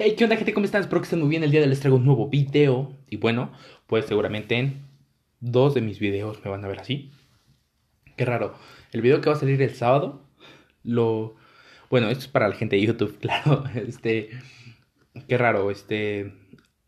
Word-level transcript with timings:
Hey, 0.00 0.14
¿qué 0.16 0.22
onda 0.22 0.36
gente? 0.36 0.54
¿Cómo 0.54 0.64
están? 0.64 0.82
Espero 0.82 1.00
que 1.00 1.06
estén 1.06 1.18
muy 1.18 1.28
bien. 1.28 1.42
El 1.42 1.50
día 1.50 1.58
de 1.58 1.64
hoy 1.64 1.70
les 1.70 1.80
traigo 1.80 1.96
un 1.96 2.04
nuevo 2.04 2.28
video. 2.28 2.96
Y 3.10 3.16
bueno, 3.16 3.50
pues 3.88 4.06
seguramente 4.06 4.54
en 4.54 4.86
dos 5.40 5.74
de 5.74 5.80
mis 5.80 5.98
videos 5.98 6.38
me 6.44 6.52
van 6.52 6.64
a 6.64 6.68
ver 6.68 6.78
así. 6.78 7.10
Qué 8.16 8.24
raro. 8.24 8.54
El 8.92 9.02
video 9.02 9.20
que 9.20 9.28
va 9.28 9.34
a 9.34 9.40
salir 9.40 9.60
el 9.60 9.74
sábado, 9.74 10.22
lo... 10.84 11.34
Bueno, 11.90 12.10
esto 12.10 12.26
es 12.26 12.28
para 12.28 12.46
la 12.46 12.54
gente 12.54 12.76
de 12.76 12.82
YouTube, 12.82 13.18
claro. 13.20 13.64
Este... 13.74 14.30
Qué 15.26 15.36
raro, 15.36 15.68
este... 15.72 16.32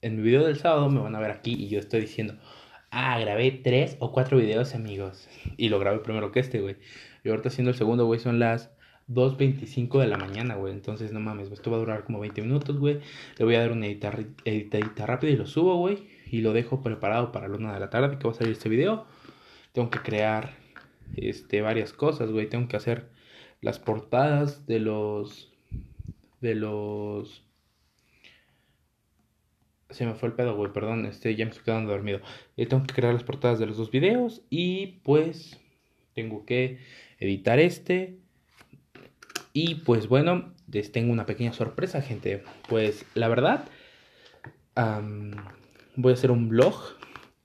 En 0.03 0.15
mi 0.15 0.23
video 0.23 0.47
del 0.47 0.57
sábado 0.57 0.89
me 0.89 1.01
van 1.01 1.17
a 1.17 1.19
ver 1.19 1.33
aquí 1.33 1.55
y 1.55 1.69
yo 1.69 1.81
estoy 1.81 2.03
diciendo... 2.03 2.39
Ah, 2.93 3.19
grabé 3.19 3.51
tres 3.51 3.97
o 3.99 4.13
cuatro 4.13 4.39
videos, 4.39 4.77
amigos. 4.77 5.29
Y 5.57 5.69
lo 5.69 5.81
grabé 5.81 5.99
primero 5.99 6.31
que 6.31 6.39
este, 6.39 6.61
güey. 6.61 6.77
Y 7.25 7.31
ahorita 7.31 7.49
haciendo 7.49 7.73
el 7.73 7.77
segundo, 7.77 8.07
güey, 8.07 8.21
son 8.21 8.39
las 8.39 8.71
2.25 9.11 10.01
de 10.01 10.07
la 10.07 10.17
mañana, 10.17 10.55
güey. 10.55 10.73
Entonces, 10.73 11.13
no 11.13 11.21
mames, 11.21 11.51
esto 11.51 11.71
va 11.71 11.77
a 11.77 11.81
durar 11.81 12.05
como 12.05 12.21
20 12.21 12.43
minutos, 12.43 12.79
güey. 12.79 13.01
Le 13.39 13.45
voy 13.45 13.57
a 13.57 13.61
dar 13.61 13.73
una 13.73 13.87
editadita 13.87 15.07
rápida 15.07 15.33
y 15.33 15.37
lo 15.37 15.47
subo, 15.47 15.77
güey. 15.77 16.09
Y 16.31 16.43
lo 16.43 16.53
dejo 16.53 16.83
preparado 16.83 17.33
para 17.33 17.49
la 17.49 17.57
una 17.57 17.75
de 17.75 17.81
la 17.81 17.91
tarde 17.91 18.19
que 18.19 18.25
va 18.25 18.31
a 18.31 18.37
salir 18.37 18.53
este 18.53 18.69
video. 18.69 19.07
Tengo 19.73 19.91
que 19.91 19.99
crear 19.99 20.55
este, 21.17 21.61
varias 21.61 21.93
cosas, 21.93 22.31
güey. 22.31 22.49
Tengo 22.49 22.69
que 22.69 22.77
hacer 22.77 23.09
las 23.61 23.79
portadas 23.79 24.67
de 24.67 24.81
los... 24.81 25.53
De 26.41 26.55
los... 26.55 27.45
Se 29.91 30.07
me 30.07 30.15
fue 30.15 30.29
el 30.29 30.37
pedo, 30.37 30.55
güey, 30.55 30.73
perdón, 30.73 31.05
este, 31.05 31.35
ya 31.35 31.45
me 31.45 31.51
estoy 31.51 31.65
quedando 31.65 31.91
dormido. 31.91 32.21
Eh, 32.57 32.67
tengo 32.67 32.87
que 32.87 32.95
crear 32.95 33.13
las 33.13 33.25
portadas 33.25 33.59
de 33.59 33.67
los 33.67 33.77
dos 33.77 33.91
videos 33.91 34.43
y 34.49 35.01
pues 35.03 35.59
tengo 36.15 36.47
que 36.47 36.79
editar 37.19 37.59
este, 37.59 38.21
y 39.53 39.77
pues 39.77 40.09
bueno, 40.09 40.55
les 40.71 40.93
tengo 40.93 41.13
una 41.13 41.27
pequeña 41.27 41.53
sorpresa, 41.53 42.03
gente. 42.03 42.43
Pues 42.69 43.05
la 43.15 43.29
verdad, 43.29 43.65
voy 45.97 46.11
a 46.11 46.15
hacer 46.15 46.31
un 46.31 46.49
vlog 46.49 46.75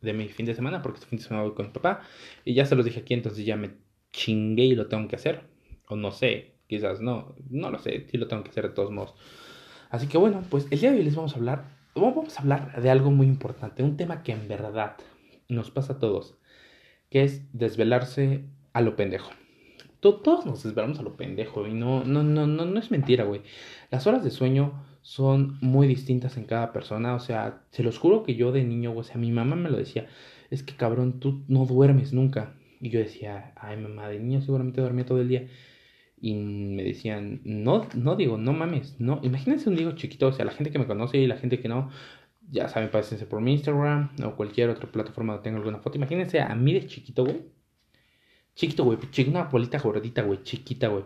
de 0.01 0.13
mi 0.13 0.27
fin 0.27 0.45
de 0.45 0.53
semana, 0.53 0.81
porque 0.81 0.97
este 0.97 1.09
fin 1.09 1.17
de 1.17 1.25
semana 1.25 1.43
voy 1.43 1.55
con 1.55 1.67
mi 1.67 1.71
papá. 1.71 2.01
Y 2.43 2.53
ya 2.53 2.65
se 2.65 2.75
los 2.75 2.85
dije 2.85 3.01
aquí, 3.01 3.13
entonces 3.13 3.45
ya 3.45 3.55
me 3.55 3.71
chingué 4.11 4.65
y 4.65 4.75
lo 4.75 4.87
tengo 4.87 5.07
que 5.07 5.15
hacer. 5.15 5.41
O 5.87 5.95
no 5.95 6.11
sé, 6.11 6.55
quizás 6.67 7.01
no, 7.01 7.35
no 7.49 7.71
lo 7.71 7.79
sé, 7.79 8.07
sí 8.09 8.17
lo 8.17 8.27
tengo 8.27 8.43
que 8.43 8.51
hacer 8.51 8.69
de 8.69 8.73
todos 8.75 8.91
modos. 8.91 9.15
Así 9.89 10.07
que 10.07 10.17
bueno, 10.17 10.43
pues 10.49 10.67
el 10.71 10.79
día 10.79 10.91
de 10.91 10.97
hoy 10.97 11.03
les 11.03 11.15
vamos 11.15 11.33
a 11.33 11.37
hablar, 11.37 11.65
vamos 11.95 12.37
a 12.37 12.41
hablar 12.41 12.81
de 12.81 12.89
algo 12.89 13.11
muy 13.11 13.27
importante, 13.27 13.83
un 13.83 13.97
tema 13.97 14.23
que 14.23 14.31
en 14.31 14.47
verdad 14.47 14.97
nos 15.47 15.71
pasa 15.71 15.93
a 15.93 15.99
todos, 15.99 16.37
que 17.09 17.23
es 17.23 17.43
desvelarse 17.53 18.45
a 18.73 18.81
lo 18.81 18.95
pendejo 18.95 19.31
todos 20.13 20.45
nos 20.45 20.63
desvelamos 20.63 20.99
a 20.99 21.03
lo 21.03 21.17
pendejo, 21.17 21.67
y 21.67 21.73
no, 21.73 22.03
no, 22.03 22.23
no, 22.23 22.45
no, 22.47 22.65
no 22.65 22.79
es 22.79 22.91
mentira, 22.91 23.23
güey. 23.23 23.41
Las 23.91 24.05
horas 24.07 24.23
de 24.23 24.29
sueño 24.31 24.85
son 25.01 25.57
muy 25.61 25.87
distintas 25.87 26.37
en 26.37 26.45
cada 26.45 26.71
persona, 26.71 27.15
o 27.15 27.19
sea, 27.19 27.63
se 27.71 27.83
los 27.83 27.97
juro 27.97 28.23
que 28.23 28.35
yo 28.35 28.51
de 28.51 28.63
niño, 28.63 28.95
o 28.95 29.03
sea, 29.03 29.17
mi 29.17 29.31
mamá 29.31 29.55
me 29.55 29.69
lo 29.69 29.77
decía, 29.77 30.07
es 30.49 30.63
que 30.63 30.75
cabrón, 30.75 31.19
tú 31.19 31.43
no 31.47 31.65
duermes 31.65 32.13
nunca. 32.13 32.55
Y 32.79 32.89
yo 32.89 32.99
decía, 32.99 33.53
ay 33.55 33.77
mamá, 33.77 34.07
de 34.09 34.19
niño 34.19 34.41
seguramente 34.41 34.81
dormía 34.81 35.05
todo 35.05 35.21
el 35.21 35.29
día. 35.29 35.47
Y 36.19 36.35
me 36.35 36.83
decían, 36.83 37.41
no, 37.43 37.87
no 37.95 38.15
digo, 38.15 38.37
no 38.37 38.53
mames, 38.53 38.99
no. 38.99 39.19
Imagínense 39.23 39.69
un 39.69 39.75
niño 39.75 39.95
chiquito, 39.95 40.27
o 40.27 40.33
sea, 40.33 40.45
la 40.45 40.51
gente 40.51 40.71
que 40.71 40.79
me 40.79 40.87
conoce 40.87 41.17
y 41.17 41.27
la 41.27 41.37
gente 41.37 41.59
que 41.59 41.67
no, 41.67 41.89
ya 42.51 42.69
saben, 42.69 42.89
pásense 42.91 43.25
por 43.25 43.41
mi 43.41 43.53
Instagram 43.53 44.11
o 44.23 44.35
cualquier 44.35 44.69
otra 44.69 44.91
plataforma 44.91 45.33
donde 45.33 45.43
tenga 45.43 45.57
alguna 45.57 45.79
foto. 45.79 45.97
Imagínense 45.97 46.39
a 46.41 46.55
mí 46.55 46.73
de 46.73 46.87
chiquito, 46.87 47.25
güey 47.25 47.55
Chiquito, 48.55 48.85
güey. 48.85 48.97
Una 49.27 49.43
bolita 49.43 49.79
gordita, 49.79 50.21
güey. 50.23 50.41
Chiquita, 50.43 50.87
güey. 50.87 51.03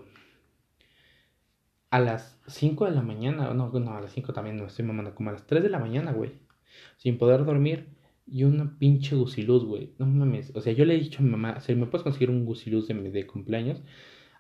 A 1.89 1.99
las 1.99 2.39
5 2.47 2.85
de 2.85 2.91
la 2.91 3.01
mañana. 3.01 3.53
No, 3.53 3.69
no, 3.71 3.97
a 3.97 4.01
las 4.01 4.11
5 4.13 4.33
también 4.33 4.57
no 4.57 4.67
estoy 4.67 4.85
mamando. 4.85 5.15
Como 5.15 5.29
a 5.29 5.33
las 5.33 5.47
3 5.47 5.63
de 5.63 5.69
la 5.69 5.79
mañana, 5.79 6.11
güey. 6.11 6.31
Sin 6.97 7.17
poder 7.17 7.45
dormir. 7.45 7.87
Y 8.27 8.43
una 8.43 8.77
pinche 8.77 9.15
gusiluz, 9.15 9.65
güey. 9.65 9.93
No 9.97 10.05
mames. 10.05 10.51
O 10.55 10.61
sea, 10.61 10.73
yo 10.73 10.85
le 10.85 10.95
he 10.95 10.99
dicho 10.99 11.19
a 11.19 11.23
mi 11.23 11.31
mamá, 11.31 11.59
si 11.61 11.73
me 11.75 11.87
puedes 11.87 12.03
conseguir 12.03 12.29
un 12.29 12.45
gusiluz 12.45 12.87
de, 12.87 12.93
de 12.93 13.27
cumpleaños, 13.27 13.81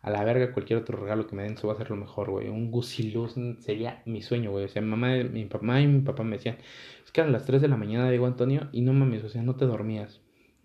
a 0.01 0.11
la 0.11 0.23
verga 0.23 0.53
cualquier 0.53 0.79
otro 0.79 0.97
regalo 0.99 1.27
que 1.27 1.35
me 1.35 1.43
den, 1.43 1.53
eso 1.53 1.67
va 1.67 1.73
a 1.73 1.77
ser 1.77 1.89
lo 1.89 1.95
mejor, 1.95 2.29
güey. 2.31 2.49
Un 2.49 2.71
gusiluz 2.71 3.35
sería 3.59 4.03
mi 4.05 4.21
sueño, 4.21 4.51
güey. 4.51 4.65
O 4.65 4.67
sea, 4.69 4.81
mi 4.81 4.89
mamá, 4.89 5.15
mi 5.23 5.45
papá 5.45 5.81
y 5.81 5.87
mi 5.87 6.01
papá 6.01 6.23
me 6.23 6.37
decían, 6.37 6.57
es 7.03 7.11
que 7.11 7.21
a 7.21 7.27
las 7.27 7.45
3 7.45 7.61
de 7.61 7.67
la 7.67 7.77
mañana, 7.77 8.09
digo 8.11 8.27
Antonio, 8.27 8.69
y 8.71 8.81
no 8.81 8.93
mames, 8.93 9.23
o 9.23 9.29
sea, 9.29 9.41
no 9.43 9.55
te 9.55 9.65
dormías. 9.65 10.21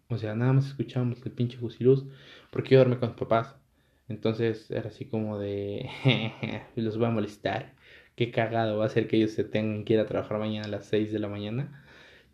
O 0.09 0.19
sea, 0.19 0.35
nada 0.35 0.53
más 0.53 0.67
escuchábamos 0.67 1.25
el 1.25 1.33
pinche 1.33 1.57
fusiluz 1.57 2.05
porque 2.51 2.71
yo 2.75 2.79
dormí 2.79 2.97
con 2.97 3.11
mis 3.11 3.19
papás. 3.19 3.57
Entonces 4.09 4.71
era 4.71 4.89
así 4.89 5.07
como 5.07 5.39
de, 5.39 5.89
los 6.77 6.99
voy 6.99 7.07
a 7.07 7.11
molestar. 7.11 7.75
Qué 8.17 8.31
cagado 8.31 8.79
va 8.79 8.87
a 8.87 8.91
ser 8.91 9.09
que 9.09 9.17
ellos 9.17 9.33
se 9.33 9.45
tengan 9.45 9.85
que 9.85 9.95
ir 9.95 10.01
a 10.01 10.07
trabajar 10.07 10.39
mañana 10.39 10.67
a 10.67 10.71
las 10.71 10.87
6 10.87 11.13
de 11.13 11.19
la 11.19 11.29
mañana. 11.29 11.85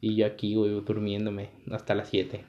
Y 0.00 0.16
yo 0.16 0.26
aquí, 0.26 0.54
güey, 0.54 0.80
durmiéndome 0.80 1.50
hasta 1.70 1.94
las 1.94 2.08
7. 2.08 2.44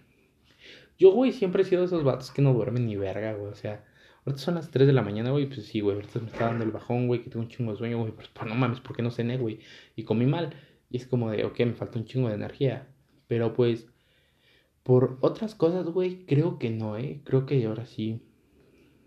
Yo, 0.97 1.11
güey, 1.11 1.31
siempre 1.31 1.61
he 1.63 1.65
sido 1.65 1.81
de 1.81 1.87
esos 1.87 2.03
vatos 2.03 2.31
que 2.31 2.41
no 2.41 2.53
duermen 2.53 2.85
ni 2.87 2.95
verga, 2.95 3.33
güey. 3.33 3.51
O 3.51 3.55
sea, 3.55 3.85
ahorita 4.25 4.41
son 4.41 4.55
las 4.55 4.71
3 4.71 4.87
de 4.87 4.93
la 4.93 5.01
mañana, 5.01 5.31
güey. 5.31 5.47
Pues 5.47 5.65
sí, 5.65 5.81
güey, 5.81 5.95
ahorita 5.95 6.19
me 6.19 6.27
está 6.27 6.45
dando 6.47 6.63
el 6.63 6.71
bajón, 6.71 7.07
güey, 7.07 7.23
que 7.23 7.29
tengo 7.29 7.43
un 7.43 7.49
chingo 7.49 7.71
de 7.71 7.77
sueño, 7.77 7.99
güey. 7.99 8.11
Pues, 8.11 8.27
pues 8.29 8.47
no 8.47 8.55
mames, 8.55 8.79
¿por 8.79 8.95
qué 8.95 9.01
no 9.01 9.11
cené, 9.11 9.37
güey? 9.37 9.59
Y 9.95 10.03
comí 10.03 10.25
mal. 10.25 10.53
Y 10.89 10.97
es 10.97 11.07
como 11.07 11.31
de, 11.31 11.45
ok, 11.45 11.59
me 11.59 11.73
falta 11.73 11.99
un 11.99 12.05
chingo 12.05 12.27
de 12.29 12.35
energía. 12.35 12.87
Pero 13.27 13.53
pues 13.53 13.87
por 14.83 15.17
otras 15.21 15.55
cosas, 15.55 15.85
güey, 15.87 16.25
creo 16.25 16.57
que 16.57 16.69
no, 16.69 16.97
¿eh? 16.97 17.21
Creo 17.23 17.45
que 17.45 17.65
ahora 17.65 17.85
sí. 17.85 18.21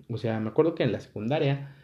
O 0.09 0.17
sea, 0.19 0.39
me 0.41 0.51
acuerdo 0.51 0.75
que 0.75 0.83
en 0.85 0.93
la 0.93 1.01
secundaria, 1.01 1.75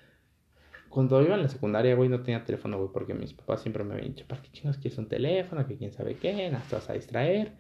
cuando 0.89 1.21
iba 1.23 1.35
en 1.35 1.43
la 1.43 1.49
secundaria, 1.49 1.95
güey, 1.95 2.09
no 2.09 2.23
tenía 2.23 2.45
teléfono, 2.45 2.79
güey, 2.79 2.91
porque 2.93 3.15
mis 3.15 3.33
papás 3.33 3.63
siempre 3.63 3.85
me 3.85 3.95
habían 3.95 4.15
dicho, 4.15 4.27
¿para 4.29 4.43
qué 4.43 4.51
chingas 4.53 4.79
quieres 4.79 4.99
un 4.99 5.09
teléfono? 5.09 5.67
Que 5.67 5.77
quién 5.77 5.93
sabe 5.93 6.17
qué, 6.17 6.51
nada, 6.51 6.65
te 6.69 6.77
vas 6.77 6.91
a 6.91 6.93
distraer. 6.93 7.53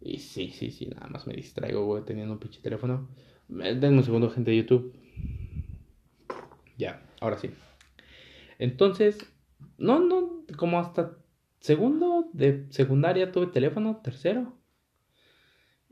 Y 0.00 0.18
sí, 0.18 0.50
sí, 0.50 0.70
sí, 0.70 0.86
nada 0.86 1.08
más 1.08 1.26
me 1.26 1.34
distraigo, 1.34 1.84
güey, 1.86 2.04
teniendo 2.04 2.32
un 2.34 2.38
pinche 2.38 2.60
teléfono. 2.60 3.08
Denme 3.48 3.98
un 3.98 4.04
segundo, 4.04 4.30
gente 4.30 4.50
de 4.50 4.58
YouTube. 4.58 4.94
Ya, 6.76 7.02
ahora 7.20 7.38
sí. 7.38 7.50
Entonces, 8.58 9.18
no, 9.78 10.00
no, 10.00 10.44
como 10.56 10.78
hasta 10.78 11.16
segundo 11.60 12.28
de 12.32 12.66
secundaria 12.70 13.32
tuve 13.32 13.46
teléfono, 13.46 14.00
tercero. 14.02 14.52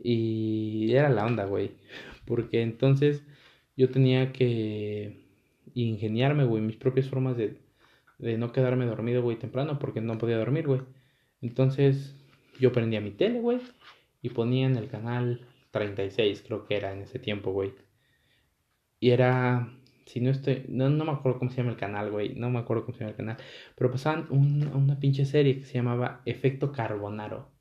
Y 0.02 0.92
era 0.94 1.08
la 1.08 1.26
onda, 1.26 1.44
güey. 1.44 1.72
Porque 2.26 2.62
entonces 2.62 3.24
yo 3.76 3.90
tenía 3.90 4.32
que 4.32 5.26
ingeniarme, 5.74 6.44
güey, 6.44 6.62
mis 6.62 6.76
propias 6.76 7.08
formas 7.08 7.36
de, 7.36 7.58
de 8.18 8.38
no 8.38 8.52
quedarme 8.52 8.86
dormido, 8.86 9.22
güey, 9.22 9.38
temprano, 9.38 9.78
porque 9.78 10.00
no 10.00 10.18
podía 10.18 10.38
dormir, 10.38 10.66
güey. 10.66 10.82
Entonces 11.40 12.14
yo 12.60 12.72
prendía 12.72 13.00
mi 13.00 13.12
tele, 13.12 13.40
güey, 13.40 13.60
y 14.22 14.30
ponía 14.30 14.66
en 14.66 14.76
el 14.76 14.88
canal 14.88 15.46
36, 15.70 16.44
creo 16.46 16.64
que 16.66 16.76
era 16.76 16.92
en 16.92 17.02
ese 17.02 17.19
tiempo, 17.19 17.52
güey. 17.52 17.74
Y 19.00 19.10
era, 19.10 19.72
si 20.06 20.20
no 20.20 20.30
estoy, 20.30 20.64
no, 20.69 20.88
no 20.88 21.04
me 21.04 21.12
acuerdo 21.12 21.38
cómo 21.38 21.50
se 21.50 21.58
llama 21.58 21.72
el 21.72 21.76
canal, 21.76 22.10
güey, 22.10 22.34
no 22.34 22.50
me 22.50 22.58
acuerdo 22.60 22.84
cómo 22.84 22.96
se 22.96 23.00
llama 23.00 23.10
el 23.10 23.16
canal, 23.16 23.36
pero 23.74 23.90
pasaban 23.90 24.26
una 24.30 25.00
pinche 25.00 25.24
serie 25.24 25.58
que 25.58 25.64
se 25.64 25.74
llamaba 25.74 26.22
Efecto 26.24 26.72
Carbonaro 26.72 27.52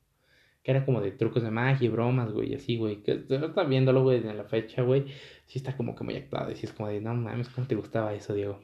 que 0.62 0.70
era 0.70 0.84
como 0.84 1.00
de 1.00 1.12
trucos 1.12 1.42
de 1.42 1.50
magia 1.50 1.86
y 1.86 1.88
bromas, 1.88 2.32
güey, 2.32 2.54
así, 2.54 2.76
güey, 2.76 3.02
que 3.02 3.24
está 3.28 3.64
viéndolo, 3.64 4.02
güey, 4.02 4.18
en 4.18 4.36
la 4.36 4.44
fecha, 4.44 4.82
güey, 4.82 5.06
sí 5.46 5.58
está 5.58 5.76
como 5.76 5.94
que 5.96 6.04
muy 6.04 6.16
actuado, 6.16 6.52
y 6.52 6.56
sí 6.56 6.66
es 6.66 6.72
como 6.72 6.88
de, 6.88 7.00
no 7.00 7.14
mames, 7.14 7.48
¿cómo 7.48 7.66
te 7.66 7.74
gustaba 7.74 8.14
eso, 8.14 8.34
Diego? 8.34 8.60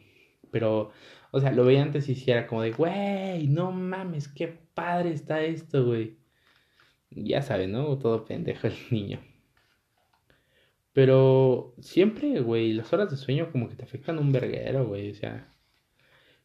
Pero, 0.50 0.92
o 1.31 1.41
sea, 1.41 1.53
lo 1.53 1.64
veía 1.64 1.82
antes 1.82 2.09
y 2.09 2.14
sí 2.14 2.31
era 2.31 2.47
como 2.47 2.62
de, 2.62 2.72
güey, 2.72 3.48
no 3.48 3.72
mames, 3.72 4.28
qué 4.28 4.48
padre 4.75 5.12
está 5.12 5.42
esto, 5.42 5.84
güey. 5.86 6.16
Ya 7.10 7.42
sabes, 7.42 7.69
¿no? 7.69 7.98
Todo 7.98 8.25
pendejo 8.25 8.66
el 8.69 8.75
niño. 8.91 9.20
Pero 10.92 11.75
siempre, 11.80 12.41
güey, 12.41 12.72
las 12.72 12.92
horas 12.92 13.10
de 13.10 13.16
sueño 13.16 13.50
como 13.53 13.69
que 13.69 13.76
te 13.76 13.84
afectan 13.84 14.19
un 14.19 14.32
verguero, 14.32 14.86
güey, 14.86 15.10
o 15.10 15.15
sea, 15.15 15.48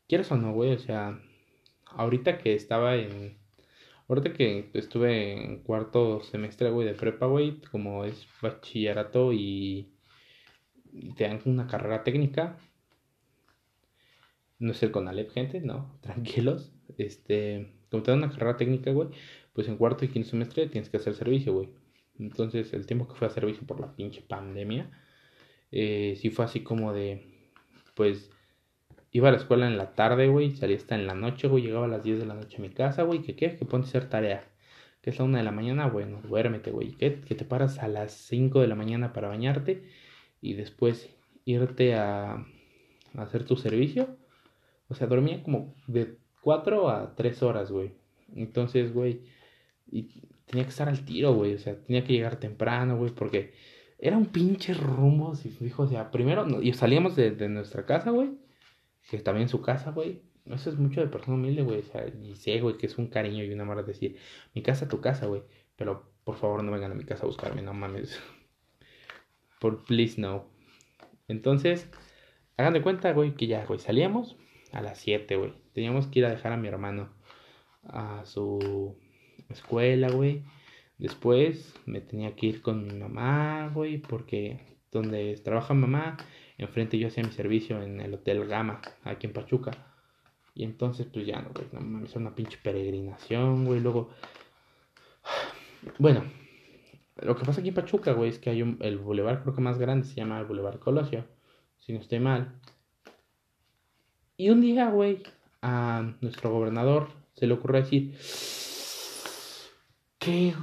quieres 0.07 0.31
o 0.31 0.37
no, 0.37 0.53
güey, 0.53 0.73
o 0.73 0.79
sea, 0.79 1.19
ahorita 1.85 2.37
que 2.37 2.53
estaba 2.53 2.95
en 2.95 3.37
Ahorita 4.07 4.33
que 4.33 4.69
estuve 4.73 5.33
en 5.33 5.63
cuarto 5.63 6.21
semestre, 6.21 6.69
güey, 6.69 6.87
de 6.87 6.93
prepa, 6.93 7.25
güey, 7.25 7.61
como 7.71 8.05
es 8.05 8.27
bachillerato 8.41 9.31
y 9.33 9.93
te 11.15 11.25
dan 11.25 11.41
una 11.45 11.67
carrera 11.67 12.03
técnica. 12.03 12.57
No 14.59 14.71
es 14.71 14.83
el 14.83 14.91
Conalep, 14.91 15.31
gente, 15.31 15.61
no, 15.61 15.97
tranquilos. 16.01 16.71
Este, 16.97 17.73
como 17.89 18.03
te 18.03 18.11
dan 18.11 18.19
una 18.19 18.31
carrera 18.31 18.57
técnica, 18.57 18.91
güey, 18.91 19.09
pues 19.53 19.67
en 19.67 19.77
cuarto 19.77 20.05
y 20.05 20.09
quinto 20.09 20.29
semestre 20.29 20.67
tienes 20.67 20.89
que 20.89 20.97
hacer 20.97 21.15
servicio, 21.15 21.53
güey. 21.53 21.69
Entonces, 22.19 22.73
el 22.73 22.85
tiempo 22.85 23.07
que 23.07 23.15
fue 23.15 23.27
a 23.27 23.31
servicio 23.31 23.65
por 23.65 23.79
la 23.79 23.95
pinche 23.95 24.21
pandemia, 24.21 24.91
eh, 25.71 26.15
sí 26.19 26.29
fue 26.29 26.45
así 26.45 26.61
como 26.61 26.93
de, 26.93 27.25
pues, 27.95 28.29
Iba 29.15 29.29
a 29.29 29.31
la 29.31 29.37
escuela 29.37 29.67
en 29.67 29.77
la 29.77 29.93
tarde, 29.93 30.27
güey, 30.27 30.55
salía 30.55 30.75
hasta 30.75 30.95
en 30.95 31.05
la 31.05 31.13
noche, 31.13 31.47
güey, 31.47 31.63
llegaba 31.63 31.85
a 31.85 31.87
las 31.87 32.03
10 32.03 32.17
de 32.17 32.25
la 32.25 32.33
noche 32.33 32.57
a 32.57 32.61
mi 32.61 32.69
casa, 32.69 33.03
güey, 33.03 33.21
¿qué 33.21 33.35
qué? 33.35 33.55
Que 33.55 33.63
ponte 33.63 33.85
a 33.85 33.89
hacer 33.89 34.09
tarea. 34.09 34.43
Que 35.01 35.11
es 35.11 35.19
la 35.19 35.25
1 35.25 35.37
de 35.37 35.43
la 35.43 35.51
mañana, 35.51 35.87
bueno, 35.87 36.19
duérmete, 36.23 36.71
güey. 36.71 36.93
¿Qué? 36.93 37.21
Que 37.21 37.35
te 37.35 37.45
paras 37.45 37.77
a 37.77 37.87
las 37.87 38.11
5 38.11 38.59
de 38.61 38.67
la 38.67 38.73
mañana 38.73 39.13
para 39.13 39.27
bañarte 39.27 39.83
y 40.41 40.53
después 40.55 41.09
irte 41.45 41.93
a, 41.93 42.43
hacer 43.15 43.45
tu 43.45 43.55
servicio. 43.55 44.17
O 44.87 44.95
sea, 44.95 45.05
dormía 45.05 45.43
como 45.43 45.75
de 45.85 46.17
cuatro 46.41 46.89
a 46.89 47.15
tres 47.15 47.43
horas, 47.43 47.71
güey. 47.71 47.91
Entonces, 48.35 48.93
güey, 48.93 49.21
y 49.91 50.09
tenía 50.45 50.63
que 50.63 50.71
estar 50.71 50.89
al 50.89 51.05
tiro, 51.05 51.35
güey. 51.35 51.53
O 51.53 51.59
sea, 51.59 51.75
tenía 51.75 52.03
que 52.03 52.13
llegar 52.13 52.37
temprano, 52.37 52.97
güey, 52.97 53.11
porque 53.11 53.53
era 53.99 54.17
un 54.17 54.25
pinche 54.25 54.73
rumbo, 54.73 55.35
si 55.35 55.49
dijo, 55.59 55.83
o 55.83 55.87
sea, 55.87 56.09
primero, 56.09 56.47
y 56.63 56.73
salíamos 56.73 57.15
de 57.15 57.49
nuestra 57.49 57.85
casa, 57.85 58.09
güey, 58.09 58.31
que 59.09 59.17
también 59.19 59.49
su 59.49 59.61
casa, 59.61 59.91
güey. 59.91 60.21
Eso 60.45 60.69
es 60.69 60.77
mucho 60.77 61.01
de 61.01 61.07
persona 61.07 61.35
humilde, 61.35 61.61
güey. 61.61 61.79
O 61.79 61.83
sea, 61.83 62.07
y 62.07 62.35
sé, 62.35 62.59
güey, 62.59 62.77
que 62.77 62.87
es 62.87 62.97
un 62.97 63.07
cariño 63.07 63.43
y 63.43 63.53
una 63.53 63.75
de 63.75 63.83
decir, 63.83 64.17
mi 64.53 64.61
casa, 64.61 64.87
tu 64.87 65.01
casa, 65.01 65.27
güey. 65.27 65.43
Pero 65.75 66.11
por 66.23 66.35
favor 66.35 66.63
no 66.63 66.71
vengan 66.71 66.91
a 66.91 66.95
mi 66.95 67.05
casa 67.05 67.23
a 67.23 67.27
buscarme, 67.27 67.61
no 67.61 67.73
mames. 67.73 68.21
Por 69.59 69.85
please 69.85 70.19
no. 70.19 70.45
Entonces, 71.27 71.89
hagan 72.57 72.73
de 72.73 72.81
cuenta, 72.81 73.13
güey, 73.13 73.35
que 73.35 73.47
ya, 73.47 73.65
güey, 73.65 73.79
salíamos 73.79 74.35
a 74.71 74.81
las 74.81 74.99
7, 74.99 75.35
güey. 75.37 75.53
Teníamos 75.73 76.07
que 76.07 76.19
ir 76.19 76.25
a 76.25 76.29
dejar 76.29 76.51
a 76.51 76.57
mi 76.57 76.67
hermano 76.67 77.09
a 77.83 78.25
su 78.25 78.97
escuela, 79.49 80.09
güey. 80.09 80.43
Después 80.97 81.75
me 81.85 82.01
tenía 82.01 82.35
que 82.35 82.47
ir 82.47 82.61
con 82.61 82.83
mi 82.85 82.93
mamá, 82.93 83.71
güey, 83.73 83.97
porque 83.97 84.59
donde 84.91 85.35
trabaja 85.43 85.73
mamá, 85.73 86.17
enfrente 86.57 86.97
yo 86.97 87.07
hacía 87.07 87.23
mi 87.23 87.31
servicio 87.31 87.81
en 87.81 87.99
el 87.99 88.13
Hotel 88.13 88.45
Gama, 88.47 88.81
aquí 89.03 89.27
en 89.27 89.33
Pachuca. 89.33 89.71
Y 90.55 90.63
entonces, 90.63 91.07
pues 91.11 91.25
ya 91.25 91.41
no, 91.41 91.49
güey, 91.49 91.67
no 91.71 91.81
mames, 91.81 92.11
es 92.11 92.15
una 92.15 92.35
pinche 92.35 92.59
peregrinación, 92.61 93.65
güey. 93.65 93.79
Luego, 93.79 94.09
bueno, 95.97 96.23
lo 97.17 97.35
que 97.35 97.45
pasa 97.45 97.61
aquí 97.61 97.69
en 97.69 97.75
Pachuca, 97.75 98.13
güey, 98.13 98.29
es 98.29 98.39
que 98.39 98.49
hay 98.49 98.61
un, 98.61 98.77
el 98.81 98.97
bulevar 98.97 99.41
creo 99.41 99.55
que 99.55 99.61
más 99.61 99.77
grande 99.77 100.07
se 100.07 100.15
llama 100.15 100.39
el 100.39 100.45
Boulevard 100.45 100.79
Colosio, 100.79 101.25
si 101.79 101.93
no 101.93 101.99
estoy 101.99 102.19
mal. 102.19 102.59
Y 104.37 104.49
un 104.49 104.61
día, 104.61 104.89
güey, 104.89 105.23
a 105.61 106.13
nuestro 106.21 106.51
gobernador 106.51 107.09
se 107.35 107.47
le 107.47 107.53
ocurrió 107.53 107.81
decir, 107.81 108.15
¿qué, 110.19 110.53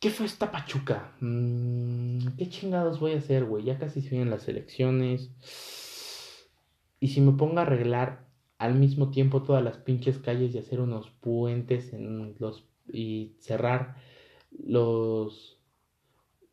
qué 0.00 0.10
fue 0.10 0.26
esta 0.26 0.50
Pachuca? 0.50 1.12
Mm, 1.20 2.36
¿Qué 2.38 2.48
chingados 2.48 2.98
voy 2.98 3.12
a 3.12 3.18
hacer, 3.18 3.44
güey? 3.44 3.64
Ya 3.64 3.78
casi 3.78 4.00
se 4.00 4.10
vienen 4.10 4.30
las 4.30 4.48
elecciones. 4.48 5.30
Y 6.98 7.08
si 7.08 7.20
me 7.20 7.32
pongo 7.32 7.58
a 7.58 7.62
arreglar 7.62 8.26
al 8.58 8.74
mismo 8.74 9.10
tiempo 9.10 9.42
todas 9.42 9.62
las 9.62 9.78
pinches 9.78 10.18
calles 10.18 10.54
y 10.54 10.58
hacer 10.58 10.80
unos 10.80 11.10
puentes 11.10 11.92
en 11.92 12.34
los 12.38 12.64
y 12.92 13.36
cerrar 13.38 13.96
los 14.50 15.58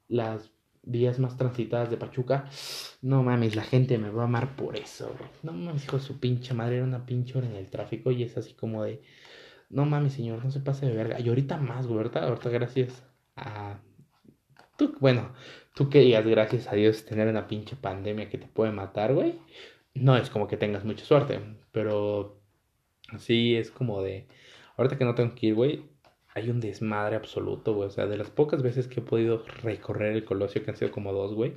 las 0.07 0.51
vías 0.83 1.19
más 1.19 1.37
transitadas 1.37 1.89
de 1.89 1.97
Pachuca, 1.97 2.49
no 3.01 3.23
mames, 3.23 3.55
la 3.55 3.63
gente 3.63 3.97
me 3.97 4.09
va 4.09 4.21
a 4.23 4.25
amar 4.25 4.55
por 4.55 4.77
eso, 4.77 5.13
No 5.43 5.51
mames, 5.51 5.83
hijo 5.83 5.97
de 5.97 6.03
su 6.03 6.19
pinche 6.19 6.53
madre, 6.53 6.77
era 6.77 6.85
una 6.85 7.05
pinche 7.05 7.37
hora 7.37 7.47
en 7.47 7.55
el 7.55 7.69
tráfico 7.69 8.11
y 8.11 8.23
es 8.23 8.37
así 8.37 8.53
como 8.53 8.83
de, 8.83 9.01
no 9.69 9.85
mames, 9.85 10.13
señor, 10.13 10.43
no 10.45 10.51
se 10.51 10.61
pase 10.61 10.85
de 10.85 10.95
verga. 10.95 11.19
Y 11.19 11.27
ahorita 11.27 11.57
más, 11.57 11.87
güey, 11.87 11.97
ahorita, 11.97 12.23
ahorita 12.25 12.49
gracias 12.49 13.03
Tú, 14.77 14.95
bueno, 14.99 15.33
tú 15.75 15.89
querías, 15.89 16.25
gracias 16.25 16.67
a 16.67 16.75
Dios, 16.75 17.05
tener 17.05 17.27
una 17.27 17.47
pinche 17.47 17.75
pandemia 17.75 18.29
que 18.29 18.37
te 18.37 18.47
puede 18.47 18.71
matar, 18.71 19.13
güey. 19.13 19.39
No 19.93 20.15
es 20.15 20.29
como 20.29 20.47
que 20.47 20.57
tengas 20.57 20.85
mucha 20.85 21.03
suerte, 21.05 21.39
pero 21.71 22.39
sí 23.17 23.55
es 23.55 23.71
como 23.71 24.01
de... 24.01 24.27
Ahorita 24.77 24.97
que 24.97 25.05
no 25.05 25.15
tengo 25.15 25.33
que 25.33 25.47
ir, 25.47 25.55
güey, 25.55 25.85
hay 26.35 26.51
un 26.51 26.59
desmadre 26.59 27.15
absoluto, 27.15 27.73
güey. 27.73 27.87
O 27.87 27.91
sea, 27.91 28.05
de 28.05 28.17
las 28.17 28.29
pocas 28.29 28.61
veces 28.61 28.87
que 28.87 28.99
he 28.99 29.03
podido 29.03 29.43
recorrer 29.63 30.13
el 30.13 30.25
Colosio, 30.25 30.63
que 30.63 30.69
han 30.71 30.77
sido 30.77 30.91
como 30.91 31.11
dos, 31.13 31.33
güey, 31.33 31.53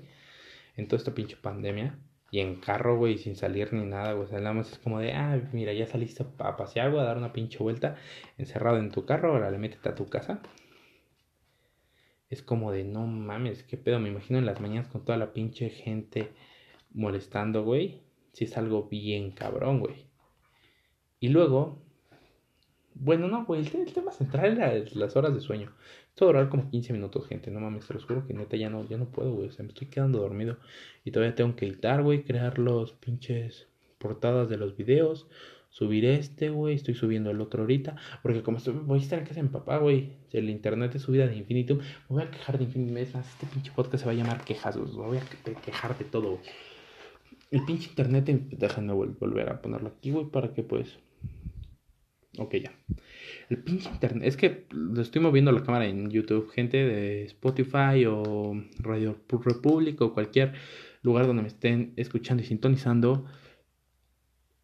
en 0.77 0.89
toda 0.89 0.99
esta 0.99 1.15
pinche 1.15 1.37
pandemia, 1.37 1.99
y 2.31 2.41
en 2.41 2.61
carro, 2.61 2.97
güey, 2.97 3.19
sin 3.19 3.37
salir 3.37 3.73
ni 3.75 3.85
nada, 3.85 4.13
güey. 4.13 4.25
O 4.25 4.29
sea, 4.29 4.39
nada 4.41 4.55
más 4.55 4.73
es 4.73 4.79
como 4.79 5.01
de, 5.01 5.13
ah, 5.13 5.39
mira, 5.53 5.73
ya 5.75 5.87
saliste 5.87 6.25
a 6.39 6.57
pasear, 6.57 6.91
güey, 6.91 7.03
a 7.03 7.07
dar 7.07 7.19
una 7.19 7.33
pinche 7.33 7.59
vuelta, 7.59 7.97
encerrado 8.39 8.79
en 8.79 8.91
tu 8.91 9.05
carro, 9.05 9.33
ahora 9.33 9.51
le 9.51 9.59
métete 9.59 9.89
a 9.91 9.95
tu 9.95 10.09
casa. 10.09 10.41
Es 12.31 12.43
como 12.43 12.71
de, 12.71 12.85
no 12.85 13.07
mames, 13.07 13.65
qué 13.65 13.77
pedo. 13.77 13.99
Me 13.99 14.09
imagino 14.09 14.39
en 14.39 14.47
las 14.47 14.61
mañanas 14.61 14.89
con 14.89 15.05
toda 15.05 15.19
la 15.19 15.33
pinche 15.33 15.69
gente 15.69 16.31
molestando, 16.93 17.65
güey. 17.65 18.01
Si 18.33 18.45
es 18.45 18.57
algo 18.57 18.85
bien 18.89 19.33
cabrón, 19.33 19.81
güey. 19.81 20.07
Y 21.19 21.29
luego, 21.29 21.83
bueno, 22.95 23.29
no, 23.29 23.45
güey, 23.45 23.67
el, 23.67 23.93
tema 23.93 24.13
central 24.13 24.57
era 24.57 24.73
las 24.95 25.17
horas 25.17 25.35
de 25.35 25.41
sueño. 25.41 25.73
Esto 26.09 26.27
durar 26.27 26.49
como 26.49 26.71
15 26.71 26.93
minutos, 26.93 27.27
gente. 27.27 27.51
No 27.51 27.61
mames, 27.61 27.87
te 27.87 27.95
lo 27.95 28.01
juro 28.01 28.27
que 28.27 28.33
neta 28.33 28.57
ya 28.57 28.71
no, 28.71 28.87
ya 28.89 28.97
no 28.97 29.07
puedo, 29.07 29.33
güey. 29.33 29.49
O 29.49 29.53
sea, 29.53 29.65
me 29.65 29.71
estoy 29.71 29.89
quedando 29.89 30.21
dormido. 30.21 30.59
Y 31.05 31.11
todavía 31.11 31.35
tengo 31.35 31.57
que 31.57 31.67
editar, 31.67 32.03
güey, 32.03 32.25
crear 32.25 32.59
los 32.59 32.93
pinches 32.93 33.69
portadas 33.99 34.49
de 34.49 34.57
los 34.57 34.77
videos. 34.77 35.27
Subir 35.71 36.05
este, 36.05 36.51
güey. 36.51 36.75
Estoy 36.75 36.95
subiendo 36.95 37.31
el 37.31 37.41
otro 37.41 37.63
ahorita. 37.63 37.97
Porque 38.23 38.43
como 38.43 38.59
estoy, 38.59 38.75
voy 38.75 38.99
a 38.99 39.03
estar 39.03 39.19
en 39.19 39.25
casa 39.25 39.37
de 39.37 39.45
mi 39.45 39.49
papá, 39.49 39.79
güey. 39.79 40.13
El 40.33 40.51
internet 40.51 40.95
es 40.95 41.03
subida 41.03 41.27
de 41.27 41.37
Infinitum. 41.37 41.79
Me 41.79 41.85
voy 42.09 42.23
a 42.23 42.31
quejar 42.31 42.59
de 42.59 42.65
Infinitum. 42.65 42.99
Es 42.99 43.15
más, 43.15 43.29
este 43.29 43.47
pinche 43.47 43.73
podcast 43.75 44.03
se 44.03 44.07
va 44.07 44.13
a 44.13 44.17
llamar 44.17 44.45
quejas. 44.45 44.77
Me 44.77 44.83
voy 44.85 45.19
a 45.19 45.61
quejar 45.65 45.97
de 45.97 46.05
todo. 46.05 46.39
El 47.51 47.65
pinche 47.65 47.89
internet, 47.89 48.27
déjenme 48.27 48.93
volver 48.93 49.49
a 49.49 49.63
ponerlo 49.63 49.89
aquí, 49.89 50.13
güey, 50.13 50.27
para 50.27 50.53
que 50.53 50.63
pues 50.63 50.99
Ok, 52.39 52.55
ya. 52.57 52.73
El 53.49 53.59
pinche 53.63 53.89
internet. 53.91 54.27
Es 54.27 54.37
que 54.37 54.67
lo 54.71 55.03
estoy 55.03 55.21
moviendo 55.21 55.51
la 55.53 55.63
cámara 55.63 55.87
en 55.87 56.11
YouTube. 56.11 56.51
Gente 56.51 56.77
de 56.79 57.25
Spotify 57.25 58.07
o 58.07 58.55
Radio 58.79 59.21
República 59.29 60.05
o 60.05 60.15
cualquier 60.15 60.55
lugar 61.03 61.27
donde 61.27 61.43
me 61.43 61.49
estén 61.49 61.93
escuchando 61.97 62.43
y 62.43 62.47
sintonizando. 62.47 63.27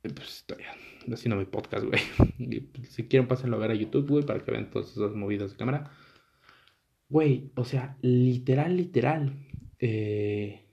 Pues 0.02 0.38
estoy 0.38 0.62
haciendo 1.14 1.36
mi 1.36 1.46
podcast, 1.46 1.84
güey. 1.84 2.00
Pues, 2.72 2.90
si 2.90 3.04
quieren, 3.08 3.28
pásenlo 3.28 3.56
a 3.56 3.60
ver 3.60 3.70
a 3.70 3.74
YouTube, 3.74 4.08
güey, 4.08 4.24
para 4.24 4.44
que 4.44 4.50
vean 4.50 4.70
todos 4.70 4.92
esos 4.92 5.14
movidos 5.14 5.52
de 5.52 5.56
cámara. 5.56 5.90
Güey, 7.08 7.50
o 7.56 7.64
sea, 7.64 7.96
literal, 8.02 8.76
literal. 8.76 9.32
Eh 9.78 10.66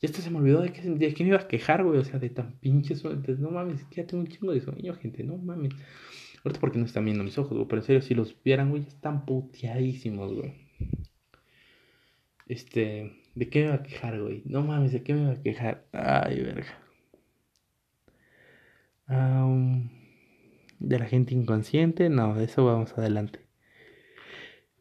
ya 0.00 0.10
hasta 0.10 0.20
se 0.20 0.30
me 0.30 0.38
olvidó 0.38 0.60
de 0.60 0.72
que, 0.72 0.82
de 0.82 1.14
que 1.14 1.24
me 1.24 1.30
iba 1.30 1.38
a 1.38 1.48
quejar, 1.48 1.82
güey. 1.82 1.98
O 1.98 2.04
sea, 2.04 2.18
de 2.18 2.28
tan 2.28 2.58
pinches 2.58 2.98
suerte. 2.98 3.34
No 3.38 3.50
mames, 3.50 3.86
ya 3.90 4.06
tengo 4.06 4.22
un 4.22 4.28
chingo 4.28 4.52
de 4.52 4.60
sueño, 4.60 4.94
gente. 4.94 5.24
No 5.24 5.38
mames. 5.38 5.72
Ahorita 6.44 6.60
porque 6.60 6.78
no 6.78 6.84
están 6.84 7.04
viendo 7.04 7.24
mis 7.24 7.38
ojos, 7.38 7.52
güey. 7.52 7.66
Pero 7.66 7.80
en 7.80 7.86
serio, 7.86 8.02
si 8.02 8.14
los 8.14 8.36
vieran, 8.42 8.70
güey, 8.70 8.82
están 8.82 9.24
puteadísimos, 9.24 10.34
güey. 10.34 10.54
Este. 12.46 13.12
¿De 13.34 13.48
qué 13.48 13.60
me 13.60 13.64
iba 13.66 13.74
a 13.74 13.82
quejar, 13.82 14.20
güey? 14.20 14.42
No 14.44 14.62
mames, 14.62 14.92
¿de 14.92 15.02
qué 15.02 15.14
me 15.14 15.22
iba 15.22 15.32
a 15.32 15.42
quejar? 15.42 15.86
Ay, 15.92 16.40
verga. 16.42 16.85
De 19.08 20.98
la 20.98 21.06
gente 21.06 21.34
inconsciente, 21.34 22.08
no, 22.08 22.34
de 22.34 22.44
eso 22.44 22.64
vamos 22.64 22.92
adelante. 22.96 23.40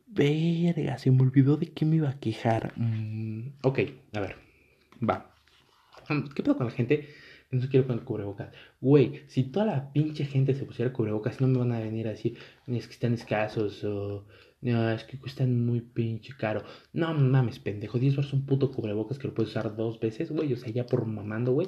Verga, 0.08 0.98
se 0.98 1.12
me 1.12 1.22
olvidó 1.22 1.58
de 1.58 1.74
qué 1.74 1.86
me 1.86 1.98
iba 1.98 2.10
a 2.10 2.20
quejar. 2.20 2.74
Mm, 2.78 3.50
ok, 3.64 3.80
a 4.14 4.20
ver. 4.22 4.36
Va. 5.08 5.36
¿Qué 6.34 6.44
pedo 6.44 6.56
con 6.56 6.68
la 6.68 6.72
gente? 6.72 7.10
No 7.52 7.62
se 7.62 7.70
quiere 7.70 7.86
poner 7.86 8.04
cubrebocas. 8.04 8.54
Güey, 8.80 9.24
si 9.28 9.44
toda 9.44 9.66
la 9.66 9.92
pinche 9.92 10.26
gente 10.26 10.54
se 10.54 10.66
pusiera 10.66 10.94
cubrebocas, 10.94 11.42
no 11.42 11.48
me 11.48 11.58
van 11.60 11.72
a 11.74 11.80
venir 11.80 12.08
a 12.08 12.12
decir, 12.12 12.38
es 12.68 12.88
que 12.88 12.94
están 12.94 13.14
escasos 13.14 13.84
o 13.84 14.26
no, 14.62 14.90
es 14.90 15.04
que 15.04 15.20
cuestan 15.20 15.66
muy 15.66 15.82
pinche 15.82 16.34
caro. 16.38 16.64
No 16.92 17.14
mames, 17.14 17.60
pendejo. 17.60 18.00
10 18.00 18.16
baros 18.16 18.34
un 18.34 18.46
puto 18.46 18.72
cubrebocas 18.72 19.20
que 19.20 19.28
lo 19.28 19.34
puedes 19.34 19.52
usar 19.52 19.76
dos 19.76 20.00
veces, 20.00 20.32
güey. 20.32 20.54
O 20.54 20.58
sea, 20.58 20.72
ya 20.72 20.86
por 20.86 21.06
mamando, 21.06 21.52
güey. 21.52 21.68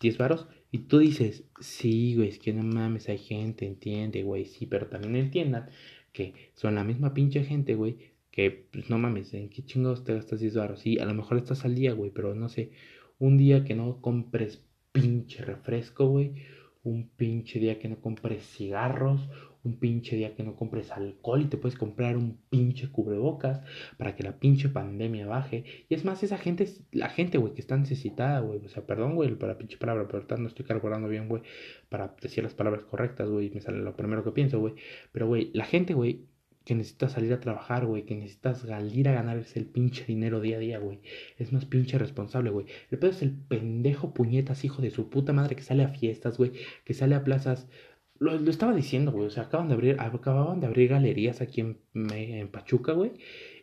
10 0.00 0.18
baros. 0.18 0.46
Y 0.70 0.78
tú 0.80 0.98
dices, 0.98 1.44
sí, 1.60 2.14
güey, 2.16 2.28
es 2.28 2.38
que 2.38 2.52
no 2.52 2.62
mames, 2.62 3.08
hay 3.08 3.18
gente, 3.18 3.66
entiende, 3.66 4.22
güey. 4.22 4.44
Sí, 4.44 4.66
pero 4.66 4.86
también 4.86 5.16
entiendan 5.16 5.68
que 6.12 6.34
son 6.54 6.74
la 6.74 6.84
misma 6.84 7.14
pinche 7.14 7.44
gente, 7.44 7.74
güey, 7.74 7.96
que, 8.30 8.50
pues 8.72 8.90
no 8.90 8.98
mames, 8.98 9.34
¿en 9.34 9.48
qué 9.48 9.64
chingados 9.64 10.04
te 10.04 10.14
gastas 10.14 10.40
10 10.40 10.54
baros? 10.56 10.80
Sí, 10.80 10.98
a 10.98 11.04
lo 11.04 11.14
mejor 11.14 11.38
estás 11.38 11.64
al 11.64 11.74
día, 11.74 11.92
güey, 11.92 12.10
pero 12.10 12.34
no 12.34 12.48
sé, 12.48 12.70
un 13.18 13.38
día 13.38 13.64
que 13.64 13.74
no 13.74 14.00
compres 14.00 14.62
pinche 14.92 15.44
refresco, 15.44 16.08
güey, 16.08 16.34
un 16.82 17.08
pinche 17.08 17.58
día 17.60 17.78
que 17.78 17.88
no 17.88 18.00
compres 18.00 18.44
cigarros, 18.44 19.28
un 19.64 19.78
pinche 19.78 20.16
día 20.16 20.34
que 20.34 20.42
no 20.42 20.56
compres 20.56 20.90
alcohol 20.92 21.42
y 21.42 21.46
te 21.46 21.56
puedes 21.56 21.78
comprar 21.78 22.16
un 22.16 22.38
pinche 22.50 22.90
cubrebocas 22.90 23.60
para 23.96 24.14
que 24.16 24.22
la 24.22 24.38
pinche 24.38 24.68
pandemia 24.68 25.26
baje. 25.26 25.64
Y 25.88 25.94
es 25.94 26.04
más, 26.04 26.22
esa 26.22 26.38
gente, 26.38 26.68
la 26.92 27.08
gente, 27.08 27.38
güey, 27.38 27.54
que 27.54 27.60
está 27.60 27.76
necesitada, 27.76 28.40
güey. 28.40 28.60
O 28.64 28.68
sea, 28.68 28.86
perdón, 28.86 29.14
güey, 29.14 29.34
para 29.36 29.58
pinche 29.58 29.78
palabra, 29.78 30.06
pero 30.08 30.24
no 30.38 30.48
estoy 30.48 30.64
carburando 30.64 31.08
bien, 31.08 31.28
güey, 31.28 31.42
para 31.88 32.14
decir 32.20 32.44
las 32.44 32.54
palabras 32.54 32.84
correctas, 32.84 33.28
güey. 33.28 33.50
Me 33.50 33.60
sale 33.60 33.78
lo 33.78 33.96
primero 33.96 34.24
que 34.24 34.32
pienso, 34.32 34.60
güey. 34.60 34.74
Pero, 35.12 35.26
güey, 35.26 35.50
la 35.54 35.64
gente, 35.64 35.94
güey, 35.94 36.26
que 36.68 36.74
necesitas 36.74 37.12
salir 37.12 37.32
a 37.32 37.40
trabajar, 37.40 37.86
güey, 37.86 38.04
que 38.04 38.14
necesitas 38.14 38.58
salir 38.60 39.08
a 39.08 39.14
ganarse 39.14 39.58
el 39.58 39.64
pinche 39.64 40.04
dinero 40.04 40.38
día 40.42 40.58
a 40.58 40.60
día, 40.60 40.78
güey. 40.78 41.00
Es 41.38 41.50
más 41.50 41.64
pinche 41.64 41.96
responsable, 41.96 42.50
güey. 42.50 42.66
El 42.90 42.98
pedo 42.98 43.10
es 43.10 43.22
el 43.22 43.32
pendejo 43.32 44.12
puñetas, 44.12 44.64
hijo 44.66 44.82
de 44.82 44.90
su 44.90 45.08
puta 45.08 45.32
madre, 45.32 45.56
que 45.56 45.62
sale 45.62 45.82
a 45.82 45.88
fiestas, 45.88 46.36
güey, 46.36 46.52
que 46.84 46.92
sale 46.92 47.14
a 47.14 47.24
plazas. 47.24 47.68
Lo, 48.18 48.32
estaba 48.50 48.74
diciendo, 48.74 49.12
güey, 49.12 49.26
o 49.26 49.30
sea, 49.30 49.44
acaban 49.44 49.68
de 49.68 49.74
abrir, 49.74 49.96
acababan 49.98 50.60
de 50.60 50.66
abrir 50.66 50.88
galerías 50.88 51.40
aquí 51.40 51.60
en, 51.60 51.78
en 51.94 52.48
Pachuca, 52.48 52.92
güey. 52.92 53.12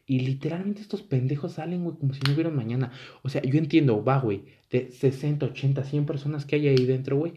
Y 0.08 0.20
literalmente 0.20 0.82
estos 0.82 1.02
pendejos 1.02 1.54
salen, 1.54 1.84
güey, 1.84 1.98
como 1.98 2.14
si 2.14 2.22
no 2.26 2.34
hubieran 2.34 2.56
mañana. 2.56 2.92
O 3.24 3.30
sea, 3.30 3.42
yo 3.42 3.58
entiendo, 3.58 4.04
va, 4.04 4.20
güey, 4.20 4.46
de 4.70 4.92
60, 4.92 5.48
80, 5.48 5.84
100 5.84 6.06
personas 6.06 6.46
que 6.46 6.56
hay 6.56 6.68
ahí 6.68 6.86
dentro, 6.86 7.18
güey 7.18 7.34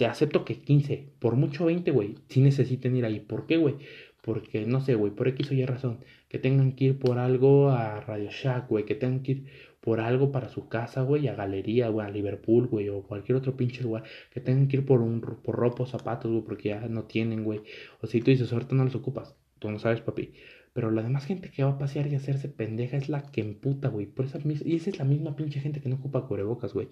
te 0.00 0.06
acepto 0.06 0.46
que 0.46 0.54
15, 0.54 1.12
por 1.18 1.36
mucho 1.36 1.66
20, 1.66 1.90
güey, 1.90 2.14
sí 2.30 2.40
necesiten 2.40 2.96
ir 2.96 3.04
ahí. 3.04 3.20
¿Por 3.20 3.44
qué, 3.44 3.58
güey? 3.58 3.74
Porque, 4.22 4.64
no 4.64 4.80
sé, 4.80 4.94
güey, 4.94 5.12
por 5.12 5.28
X 5.28 5.50
o 5.50 5.54
Y 5.54 5.66
razón, 5.66 5.98
que 6.30 6.38
tengan 6.38 6.72
que 6.72 6.86
ir 6.86 6.98
por 6.98 7.18
algo 7.18 7.68
a 7.68 8.00
Radio 8.00 8.30
Shack, 8.30 8.66
güey, 8.70 8.86
que 8.86 8.94
tengan 8.94 9.22
que 9.22 9.32
ir 9.32 9.46
por 9.80 10.00
algo 10.00 10.30
para 10.32 10.48
su 10.48 10.68
casa, 10.68 11.02
güey, 11.02 11.28
a 11.28 11.34
Galería, 11.34 11.88
güey, 11.88 12.06
a 12.06 12.10
Liverpool, 12.10 12.66
güey, 12.66 12.88
o 12.88 13.02
cualquier 13.02 13.36
otro 13.36 13.56
pinche 13.56 13.82
lugar, 13.82 14.04
que 14.32 14.40
tengan 14.40 14.68
que 14.68 14.78
ir 14.78 14.86
por 14.86 15.00
un 15.00 15.20
por 15.20 15.56
ropa 15.56 15.84
o 15.84 15.86
zapatos, 15.86 16.30
güey, 16.30 16.44
porque 16.44 16.68
ya 16.70 16.80
no 16.88 17.04
tienen, 17.04 17.44
güey. 17.44 17.60
O 18.02 18.06
si 18.06 18.20
tú 18.20 18.30
dices, 18.30 18.52
ahorita 18.52 18.74
no 18.74 18.84
los 18.84 18.94
ocupas, 18.94 19.36
tú 19.58 19.70
no 19.70 19.78
sabes, 19.78 20.00
papi. 20.00 20.32
Pero 20.72 20.90
la 20.90 21.02
demás 21.02 21.26
gente 21.26 21.50
que 21.50 21.64
va 21.64 21.70
a 21.70 21.78
pasear 21.78 22.06
y 22.06 22.14
hacerse 22.14 22.48
pendeja 22.48 22.96
es 22.96 23.08
la 23.08 23.22
que 23.30 23.40
emputa, 23.40 23.88
güey. 23.88 24.06
Por 24.06 24.26
esa 24.26 24.38
y 24.44 24.76
esa 24.76 24.90
es 24.90 24.98
la 24.98 25.04
misma 25.04 25.34
pinche 25.34 25.60
gente 25.60 25.80
que 25.80 25.88
no 25.88 25.96
ocupa 25.96 26.26
cubrebocas, 26.26 26.74
güey. 26.74 26.88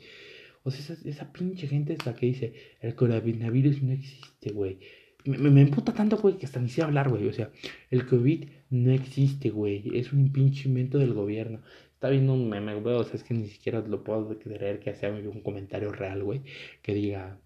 O 0.64 0.70
sea, 0.70 0.80
esa, 0.80 1.08
esa 1.08 1.32
pinche 1.32 1.68
gente 1.68 1.92
es 1.92 2.04
la 2.04 2.14
que 2.14 2.26
dice, 2.26 2.54
el 2.80 2.94
coronavirus 2.94 3.82
no 3.82 3.92
existe, 3.92 4.50
güey. 4.50 4.80
Me, 5.24 5.60
emputa 5.60 5.92
tanto, 5.92 6.16
güey, 6.16 6.38
que 6.38 6.46
hasta 6.46 6.60
ni 6.60 6.68
sé 6.68 6.82
hablar, 6.82 7.08
güey. 7.08 7.26
O 7.28 7.32
sea, 7.32 7.50
el 7.90 8.06
COVID 8.06 8.44
no 8.70 8.92
existe, 8.92 9.50
güey. 9.50 9.96
Es 9.96 10.12
un 10.12 10.32
pinche 10.32 10.68
invento 10.68 10.98
del 10.98 11.12
gobierno. 11.12 11.60
Está 11.98 12.10
viendo 12.10 12.32
un 12.32 12.48
meme, 12.48 12.76
güey. 12.76 12.94
O 12.94 13.02
sea, 13.02 13.16
es 13.16 13.24
que 13.24 13.34
ni 13.34 13.48
siquiera 13.48 13.80
lo 13.80 14.04
puedo 14.04 14.38
creer 14.38 14.78
que 14.78 14.94
sea 14.94 15.10
un 15.10 15.40
comentario 15.40 15.90
real, 15.90 16.22
güey. 16.22 16.42
Que 16.80 16.94
diga, 16.94 17.40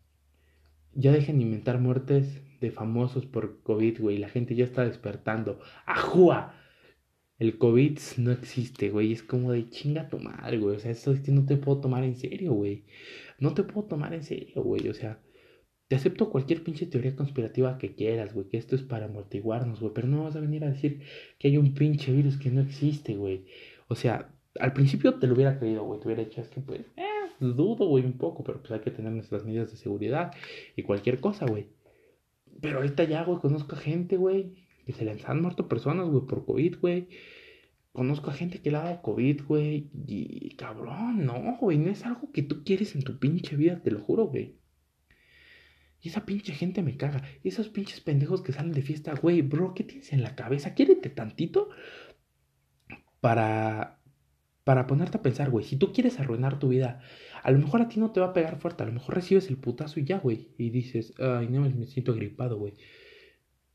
ya 0.92 1.10
dejen 1.10 1.38
de 1.38 1.44
inventar 1.44 1.78
muertes 1.78 2.42
de 2.60 2.70
famosos 2.70 3.24
por 3.24 3.62
COVID, 3.62 3.98
güey. 3.98 4.18
La 4.18 4.28
gente 4.28 4.54
ya 4.54 4.64
está 4.64 4.84
despertando. 4.84 5.58
¡Ajúa! 5.86 6.54
El 7.38 7.56
COVID 7.56 7.98
no 8.18 8.30
existe, 8.30 8.90
güey. 8.90 9.12
Es 9.12 9.22
como 9.22 9.52
de 9.52 9.70
chinga 9.70 10.10
tu 10.10 10.18
madre, 10.18 10.58
güey. 10.58 10.76
O 10.76 10.78
sea, 10.78 10.90
esto 10.90 11.12
es 11.12 11.20
que 11.20 11.32
no 11.32 11.46
te 11.46 11.56
puedo 11.56 11.80
tomar 11.80 12.04
en 12.04 12.16
serio, 12.16 12.52
güey. 12.52 12.84
No 13.38 13.54
te 13.54 13.62
puedo 13.62 13.88
tomar 13.88 14.12
en 14.12 14.22
serio, 14.22 14.62
güey. 14.62 14.86
O 14.90 14.94
sea, 14.94 15.18
te 15.88 15.96
acepto 15.96 16.28
cualquier 16.28 16.62
pinche 16.62 16.84
teoría 16.84 17.16
conspirativa 17.16 17.78
que 17.78 17.94
quieras, 17.94 18.34
güey. 18.34 18.48
Que 18.48 18.58
esto 18.58 18.76
es 18.76 18.82
para 18.82 19.06
amortiguarnos, 19.06 19.80
güey. 19.80 19.94
Pero 19.94 20.08
no 20.08 20.24
vas 20.24 20.36
a 20.36 20.40
venir 20.40 20.62
a 20.62 20.70
decir 20.70 21.00
que 21.38 21.48
hay 21.48 21.56
un 21.56 21.72
pinche 21.72 22.12
virus 22.12 22.36
que 22.36 22.50
no 22.50 22.60
existe, 22.60 23.16
güey. 23.16 23.46
O 23.88 23.94
sea, 23.94 24.34
al 24.60 24.72
principio 24.72 25.18
te 25.18 25.26
lo 25.26 25.34
hubiera 25.34 25.58
creído, 25.58 25.84
güey. 25.84 26.00
Te 26.00 26.06
hubiera 26.06 26.24
dicho, 26.24 26.40
es 26.40 26.48
que 26.48 26.60
pues, 26.60 26.80
eh, 26.96 27.04
dudo, 27.40 27.86
güey, 27.86 28.04
un 28.04 28.18
poco. 28.18 28.44
Pero 28.44 28.60
pues 28.60 28.72
hay 28.72 28.80
que 28.80 28.90
tener 28.90 29.12
nuestras 29.12 29.44
medidas 29.44 29.70
de 29.70 29.76
seguridad 29.76 30.32
y 30.76 30.82
cualquier 30.82 31.20
cosa, 31.20 31.46
güey. 31.46 31.68
Pero 32.60 32.78
ahorita 32.78 33.04
ya, 33.04 33.24
güey, 33.24 33.40
conozco 33.40 33.76
a 33.76 33.78
gente, 33.78 34.16
güey, 34.16 34.54
que 34.86 34.92
se 34.92 35.04
les 35.04 35.24
han 35.28 35.42
muerto 35.42 35.68
personas, 35.68 36.08
güey, 36.08 36.26
por 36.26 36.44
COVID, 36.44 36.76
güey. 36.80 37.08
Conozco 37.92 38.30
a 38.30 38.34
gente 38.34 38.60
que 38.60 38.70
le 38.70 38.78
ha 38.78 38.84
dado 38.84 39.02
COVID, 39.02 39.42
güey. 39.46 39.90
Y 40.06 40.54
cabrón, 40.56 41.24
no, 41.26 41.56
güey, 41.60 41.78
no 41.78 41.90
es 41.90 42.04
algo 42.04 42.30
que 42.32 42.42
tú 42.42 42.64
quieres 42.64 42.94
en 42.94 43.02
tu 43.02 43.18
pinche 43.18 43.56
vida, 43.56 43.82
te 43.82 43.90
lo 43.90 44.00
juro, 44.00 44.26
güey. 44.26 44.56
Y 46.00 46.08
esa 46.08 46.26
pinche 46.26 46.52
gente 46.52 46.82
me 46.82 46.96
caga. 46.96 47.22
Y 47.42 47.48
esos 47.48 47.68
pinches 47.68 48.00
pendejos 48.00 48.42
que 48.42 48.52
salen 48.52 48.72
de 48.72 48.82
fiesta, 48.82 49.14
güey, 49.14 49.42
bro, 49.42 49.72
¿qué 49.74 49.84
tienes 49.84 50.12
en 50.12 50.22
la 50.22 50.34
cabeza? 50.34 50.74
Quiérete 50.74 51.10
tantito 51.10 51.68
para 53.20 54.01
para 54.64 54.86
ponerte 54.86 55.18
a 55.18 55.22
pensar, 55.22 55.50
güey, 55.50 55.64
si 55.64 55.76
tú 55.76 55.92
quieres 55.92 56.20
arruinar 56.20 56.58
tu 56.58 56.68
vida, 56.68 57.00
a 57.42 57.50
lo 57.50 57.58
mejor 57.58 57.82
a 57.82 57.88
ti 57.88 57.98
no 57.98 58.12
te 58.12 58.20
va 58.20 58.26
a 58.26 58.32
pegar 58.32 58.58
fuerte, 58.58 58.82
a 58.82 58.86
lo 58.86 58.92
mejor 58.92 59.16
recibes 59.16 59.48
el 59.48 59.56
putazo 59.56 60.00
y 60.00 60.04
ya, 60.04 60.18
güey, 60.18 60.48
y 60.58 60.70
dices, 60.70 61.14
ay, 61.18 61.48
no, 61.48 61.60
me 61.62 61.86
siento 61.86 62.12
agripado, 62.12 62.58
güey. 62.58 62.74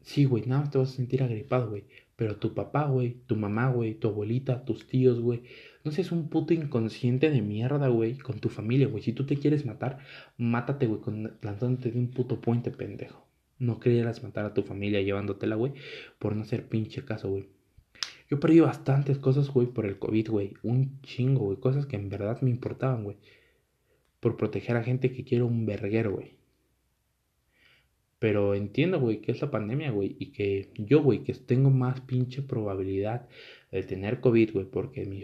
Sí, 0.01 0.23
güey, 0.23 0.45
nada 0.45 0.61
más 0.61 0.71
te 0.71 0.77
vas 0.77 0.89
a 0.93 0.95
sentir 0.95 1.21
agripado, 1.21 1.69
güey. 1.69 1.85
Pero 2.15 2.37
tu 2.37 2.53
papá, 2.53 2.85
güey, 2.87 3.17
tu 3.27 3.35
mamá, 3.35 3.69
güey, 3.69 3.93
tu 3.95 4.07
abuelita, 4.07 4.63
tus 4.63 4.87
tíos, 4.87 5.19
güey. 5.19 5.43
No 5.83 5.91
seas 5.91 6.11
un 6.13 6.29
puto 6.29 6.53
inconsciente 6.53 7.29
de 7.29 7.41
mierda, 7.41 7.89
güey, 7.89 8.17
con 8.17 8.39
tu 8.39 8.49
familia, 8.49 8.87
güey. 8.87 9.03
Si 9.03 9.11
tú 9.11 9.25
te 9.25 9.37
quieres 9.37 9.65
matar, 9.65 9.99
mátate, 10.37 10.87
güey, 10.87 11.01
plantándote 11.41 11.91
de 11.91 11.99
un 11.99 12.09
puto 12.11 12.39
puente, 12.39 12.71
pendejo. 12.71 13.27
No 13.59 13.79
querías 13.79 14.23
matar 14.23 14.45
a 14.45 14.53
tu 14.53 14.63
familia 14.63 15.01
llevándotela, 15.01 15.55
güey, 15.55 15.73
por 16.19 16.35
no 16.35 16.43
hacer 16.43 16.67
pinche 16.69 17.03
caso, 17.03 17.29
güey. 17.29 17.49
Yo 18.29 18.39
perdí 18.39 18.59
bastantes 18.59 19.17
cosas, 19.19 19.49
güey, 19.49 19.67
por 19.67 19.85
el 19.85 19.99
COVID, 19.99 20.29
güey. 20.29 20.53
Un 20.63 21.01
chingo, 21.01 21.45
güey. 21.45 21.57
Cosas 21.57 21.85
que 21.85 21.95
en 21.95 22.09
verdad 22.09 22.41
me 22.41 22.49
importaban, 22.49 23.03
güey. 23.03 23.17
Por 24.19 24.35
proteger 24.35 24.75
a 24.75 24.83
gente 24.83 25.11
que 25.13 25.23
quiero 25.23 25.47
un 25.47 25.65
verguero, 25.65 26.11
güey. 26.11 26.35
Pero 28.19 28.55
entiendo, 28.55 28.99
güey, 28.99 29.21
que 29.21 29.31
es 29.31 29.41
la 29.41 29.51
pandemia, 29.51 29.91
güey. 29.91 30.17
Y 30.19 30.31
que 30.31 30.71
yo, 30.75 31.01
güey, 31.01 31.23
que 31.23 31.33
tengo 31.35 31.69
más 31.69 32.01
pinche 32.01 32.41
probabilidad 32.41 33.29
de 33.71 33.83
tener 33.83 34.19
COVID, 34.19 34.53
güey. 34.53 34.65
Porque 34.65 35.05
mi, 35.05 35.23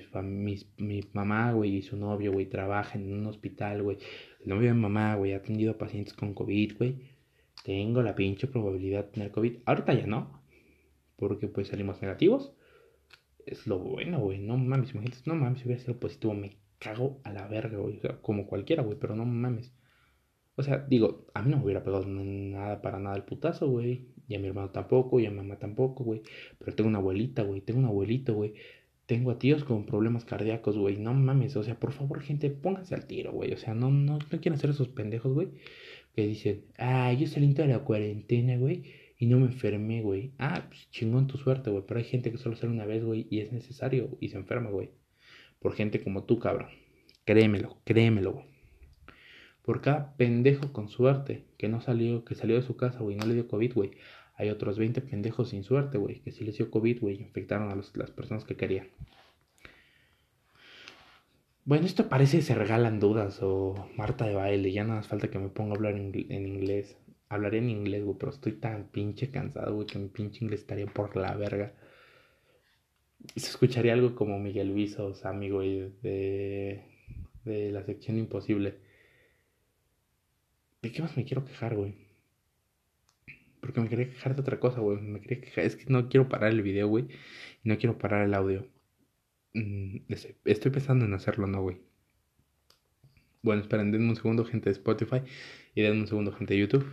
mi 0.78 1.02
mamá, 1.12 1.52
güey, 1.52 1.78
y 1.78 1.82
su 1.82 1.98
novio, 1.98 2.32
güey, 2.32 2.46
trabajan 2.46 3.04
en 3.04 3.14
un 3.14 3.26
hospital, 3.28 3.84
güey. 3.84 3.98
El 4.42 4.50
novio 4.50 4.70
de 4.70 4.76
mi 4.76 4.82
mamá, 4.82 5.16
güey, 5.16 5.34
ha 5.34 5.38
atendido 5.38 5.72
a 5.72 5.78
pacientes 5.78 6.14
con 6.14 6.34
COVID, 6.34 6.78
güey. 6.78 6.96
Tengo 7.66 8.02
la 8.02 8.16
pinche 8.16 8.48
probabilidad 8.48 9.06
de 9.06 9.12
tener 9.12 9.32
COVID. 9.32 9.58
Ahorita 9.66 9.94
ya 9.94 10.08
no. 10.08 10.42
Porque 11.18 11.48
pues 11.48 11.68
salimos 11.68 12.02
negativos 12.02 12.54
es 13.46 13.68
lo 13.68 13.80
bueno, 13.80 14.20
güey. 14.20 14.40
No 14.40 14.58
mames, 14.58 14.92
imagínate, 14.92 15.22
no 15.26 15.36
mames, 15.36 15.60
si 15.60 15.66
hubiera 15.66 15.82
sido 15.82 16.00
positivo, 16.00 16.34
me 16.34 16.58
cago 16.80 17.22
a 17.24 17.32
la 17.32 17.48
verga, 17.48 17.78
güey. 17.78 17.98
O 17.98 18.02
sea, 18.02 18.22
como 18.22 18.48
cualquiera, 18.48 18.84
güey, 18.84 18.98
pero 19.00 19.16
no 19.16 19.26
mames. 19.26 19.74
O 20.56 20.64
sea, 20.64 20.86
digo, 20.88 21.28
a 21.34 21.42
mí 21.42 21.50
no 21.52 21.58
me 21.58 21.64
hubiera 21.64 21.84
pegado 21.84 22.06
nada 22.06 22.82
para 22.82 23.00
nada 23.00 23.16
el 23.16 23.24
putazo, 23.24 23.70
güey. 23.70 24.10
Y 24.28 24.36
a 24.36 24.40
mi 24.40 24.48
hermano 24.48 24.70
tampoco, 24.70 25.20
y 25.20 25.26
a 25.26 25.32
mi 25.32 25.38
mamá 25.38 25.58
tampoco, 25.58 26.04
güey. 26.04 26.22
Pero 26.60 26.76
tengo 26.76 26.90
una 26.90 27.00
abuelita, 27.00 27.44
güey. 27.44 27.62
Tengo 27.62 27.80
un 27.80 27.86
abuelito, 27.86 28.34
güey. 28.34 28.54
Tengo 29.06 29.32
a 29.32 29.40
tíos 29.40 29.64
con 29.64 29.86
problemas 29.86 30.26
cardíacos, 30.26 30.78
güey. 30.78 30.98
No 30.98 31.14
mames. 31.14 31.56
O 31.56 31.64
sea, 31.64 31.80
por 31.80 31.92
favor, 31.92 32.22
gente, 32.22 32.50
pónganse 32.50 32.96
al 32.96 33.08
tiro, 33.08 33.32
güey. 33.34 33.54
O 33.54 33.58
sea, 33.58 33.74
no, 33.74 33.92
no, 33.92 34.20
no 34.20 34.42
quieren 34.42 34.60
ser 34.60 34.70
esos 34.70 34.90
pendejos, 34.90 35.34
güey. 35.34 35.50
Que 36.16 36.28
dicen, 36.28 36.66
ah, 36.78 37.12
yo 37.14 37.28
salí 37.28 37.54
de 37.54 37.68
la 37.68 37.80
cuarentena, 37.80 38.58
güey 38.58 39.03
y 39.18 39.28
no 39.28 39.40
me 39.40 39.46
enfermé, 39.46 40.02
güey. 40.02 40.34
Ah, 40.38 40.66
pues 40.68 40.90
chingón 40.92 41.28
tu 41.28 41.38
suerte, 41.38 41.70
güey. 41.70 41.84
Pero 41.88 42.00
hay 42.00 42.06
gente 42.06 42.32
que 42.32 42.38
solo 42.38 42.56
sale 42.56 42.74
una 42.74 42.86
vez, 42.86 43.04
güey, 43.04 43.28
y 43.30 43.40
es 43.40 43.52
necesario 43.52 44.18
y 44.20 44.30
se 44.30 44.38
enferma, 44.38 44.70
güey. 44.70 44.92
Por 45.60 45.74
gente 45.74 46.04
como 46.04 46.24
tú, 46.26 46.40
cabrón. 46.40 46.70
Créemelo, 47.26 47.78
créemelo, 47.86 48.34
güey. 48.34 48.46
Por 49.62 49.82
cada 49.82 50.18
pendejo 50.18 50.74
con 50.74 50.90
suerte 50.90 51.46
que 51.58 51.70
no 51.70 51.80
salió, 51.80 52.26
que 52.26 52.36
salió 52.36 52.56
de 52.56 52.64
su 52.64 52.76
casa, 52.76 53.00
güey, 53.00 53.16
no 53.16 53.26
le 53.26 53.34
dio 53.34 53.48
COVID, 53.48 53.74
güey. 53.74 53.92
Hay 54.36 54.50
otros 54.50 54.78
20 54.78 55.00
pendejos 55.02 55.50
sin 55.50 55.64
suerte, 55.64 55.98
güey, 55.98 56.20
que 56.20 56.32
sí 56.32 56.44
les 56.44 56.58
dio 56.58 56.70
COVID, 56.70 57.00
güey, 57.00 57.22
infectaron 57.22 57.72
a 57.72 57.76
las 57.76 58.12
personas 58.12 58.44
que 58.44 58.58
querían. 58.58 58.90
Bueno, 61.64 61.86
esto 61.86 62.10
parece 62.10 62.42
se 62.42 62.56
regalan 62.56 63.00
dudas 63.00 63.40
o 63.42 63.88
Marta 63.96 64.26
de 64.26 64.36
baile, 64.36 64.74
ya 64.74 64.84
nada 64.84 64.98
más 64.98 65.08
falta 65.08 65.30
que 65.30 65.40
me 65.40 65.48
ponga 65.48 65.72
a 65.72 65.76
hablar 65.76 65.96
en 65.96 66.14
inglés 66.48 66.98
hablaré 67.30 67.60
en 67.60 67.70
inglés, 67.70 68.04
güey, 68.04 68.18
pero 68.18 68.32
estoy 68.32 68.54
tan 68.54 68.90
pinche 68.90 69.32
cansado, 69.32 69.76
güey, 69.76 69.88
que 69.88 70.00
mi 70.00 70.10
pinche 70.10 70.44
inglés 70.44 70.62
estaría 70.62 70.86
por 70.88 71.16
la 71.16 71.36
verga. 71.36 71.74
Y 73.36 73.40
se 73.40 73.50
escucharía 73.50 73.94
algo 73.94 74.16
como 74.16 74.40
Miguel 74.40 74.70
Luis 74.70 75.00
o 75.00 75.14
Sammy, 75.14 75.50
güey, 75.50 75.92
de, 76.02 76.84
de 77.46 77.72
la 77.72 77.84
sección 77.84 78.18
imposible. 78.18 78.78
¿De 80.82 80.92
qué 80.92 81.02
más 81.02 81.16
me 81.16 81.24
quiero 81.24 81.46
quejar, 81.46 81.76
güey? 81.76 81.96
Porque 83.62 83.80
me 83.80 83.88
quería 83.88 84.10
quejar 84.10 84.36
de 84.36 84.42
otra 84.42 84.60
cosa, 84.60 84.82
güey. 84.82 85.00
Me 85.02 85.22
quería 85.22 85.40
quejar. 85.40 85.64
Es 85.64 85.78
que 85.78 85.86
no 85.88 86.10
quiero 86.10 86.28
parar 86.28 86.52
el 86.52 86.62
video, 86.62 86.90
güey. 86.90 87.08
Y 87.64 87.70
no 87.70 87.78
quiero 87.78 87.98
parar 87.98 88.26
el 88.26 88.34
audio. 88.34 88.68
Mm, 89.54 90.00
estoy 90.46 90.72
pensando 90.72 91.06
en 91.06 91.14
hacerlo, 91.14 91.48
¿no, 91.48 91.62
güey? 91.62 91.78
Bueno, 93.42 93.62
esperen, 93.62 93.92
denme 93.92 94.10
un 94.10 94.16
segundo, 94.18 94.44
gente 94.44 94.66
de 94.66 94.74
Spotify. 94.74 95.22
Y 95.76 95.82
denme 95.82 96.02
un 96.02 96.08
segundo, 96.08 96.34
gente 96.34 96.54
de 96.56 96.60
YouTube. 96.60 96.86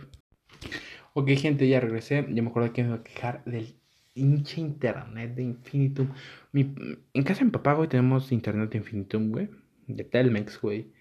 Ok, 1.13 1.29
gente, 1.37 1.67
ya 1.67 1.79
regresé. 1.79 2.25
Ya 2.29 2.41
me 2.41 2.49
acuerdo 2.49 2.71
que 2.73 2.83
me 2.83 2.89
iba 2.89 2.97
a 2.97 3.03
quejar 3.03 3.43
del 3.45 3.75
hinche 4.15 4.61
internet 4.61 5.35
de 5.35 5.43
Infinitum. 5.43 6.09
Mi, 6.53 6.73
en 7.13 7.23
casa 7.23 7.39
de 7.39 7.45
mi 7.45 7.51
papá, 7.51 7.73
güey, 7.73 7.89
tenemos 7.89 8.31
internet 8.31 8.71
de 8.71 8.77
Infinitum, 8.77 9.31
güey. 9.31 9.49
De 9.87 10.03
Telmex, 10.05 10.61
güey. 10.61 10.91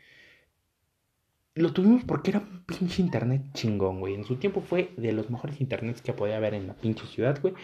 Lo 1.54 1.72
tuvimos 1.72 2.04
porque 2.04 2.30
era 2.30 2.40
un 2.40 2.64
pinche 2.64 3.02
internet 3.02 3.42
chingón, 3.54 4.00
güey. 4.00 4.14
En 4.14 4.24
su 4.24 4.36
tiempo 4.36 4.60
fue 4.62 4.92
de 4.96 5.12
los 5.12 5.30
mejores 5.30 5.60
internets 5.60 6.02
que 6.02 6.12
podía 6.12 6.36
haber 6.38 6.54
en 6.54 6.66
la 6.66 6.74
pinche 6.74 7.06
ciudad, 7.06 7.40
güey. 7.40 7.54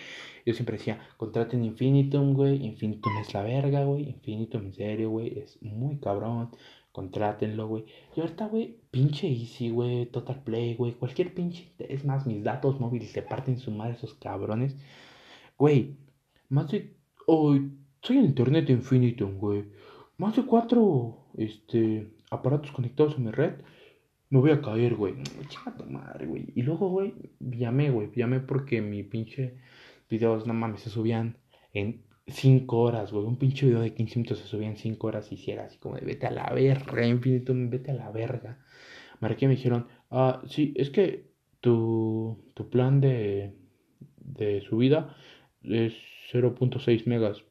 Yo 0.44 0.54
siempre 0.54 0.76
decía, 0.76 1.00
contraten 1.16 1.64
Infinitum, 1.64 2.34
güey. 2.34 2.64
Infinitum 2.64 3.12
es 3.18 3.34
la 3.34 3.42
verga, 3.42 3.84
güey. 3.84 4.08
Infinitum 4.08 4.66
en 4.66 4.74
serio, 4.74 5.10
güey. 5.10 5.38
Es 5.38 5.60
muy 5.62 5.98
cabrón 5.98 6.50
contrátenlo, 6.96 7.68
güey. 7.68 7.84
Y 8.16 8.20
ahorita, 8.22 8.46
güey, 8.46 8.78
pinche 8.90 9.28
Easy, 9.28 9.68
güey, 9.68 10.06
Total 10.06 10.42
Play, 10.42 10.76
güey, 10.76 10.94
cualquier 10.94 11.34
pinche. 11.34 11.70
Es 11.78 12.06
más, 12.06 12.26
mis 12.26 12.42
datos 12.42 12.80
móviles 12.80 13.10
se 13.10 13.20
parten 13.20 13.58
su 13.58 13.70
madre 13.70 13.92
esos 13.92 14.14
cabrones. 14.14 14.74
Güey, 15.58 15.98
más 16.48 16.70
de. 16.70 16.96
Hoy, 17.26 17.70
soy 18.00 18.16
en 18.16 18.24
Internet 18.24 18.70
Infinitum, 18.70 19.36
güey. 19.36 19.66
Más 20.16 20.36
de 20.36 20.46
cuatro 20.46 21.18
este, 21.36 22.08
aparatos 22.30 22.72
conectados 22.72 23.16
a 23.16 23.18
mi 23.18 23.30
red. 23.30 23.56
Me 24.30 24.40
voy 24.40 24.52
a 24.52 24.62
caer, 24.62 24.94
güey. 24.94 25.16
Chinga 25.48 25.76
tu 25.76 25.84
madre, 25.84 26.24
güey. 26.26 26.46
Y 26.54 26.62
luego, 26.62 26.88
güey, 26.88 27.12
llamé, 27.40 27.90
güey. 27.90 28.10
Llamé 28.16 28.40
porque 28.40 28.80
mi 28.80 29.02
pinche 29.02 29.58
videos, 30.08 30.46
no 30.46 30.54
mames, 30.54 30.80
se 30.80 30.88
subían 30.88 31.36
en 31.74 32.05
5 32.28 32.78
horas, 32.78 33.12
güey. 33.12 33.24
Un 33.24 33.36
pinche 33.36 33.66
video 33.66 33.80
de 33.80 33.94
15 33.94 34.18
minutos 34.18 34.38
se 34.38 34.46
subía 34.46 34.68
en 34.68 34.76
5 34.76 35.06
horas 35.06 35.30
y 35.32 35.36
si 35.36 35.50
era 35.50 35.64
así 35.64 35.78
como 35.78 35.96
de 35.96 36.04
vete 36.04 36.26
a 36.26 36.30
la 36.30 36.50
verga, 36.52 37.06
infinito, 37.06 37.52
vete 37.56 37.90
a 37.92 37.94
la 37.94 38.10
verga. 38.10 38.58
Marqué 39.20 39.46
me 39.48 39.54
dijeron, 39.54 39.86
Ah, 40.10 40.42
sí, 40.48 40.72
es 40.76 40.90
que 40.90 41.30
tu, 41.60 42.38
tu 42.54 42.70
plan 42.70 43.00
de, 43.00 43.56
de 44.18 44.60
subida 44.62 45.16
es 45.62 45.94
0.6 46.32 47.06
megas. 47.06 47.44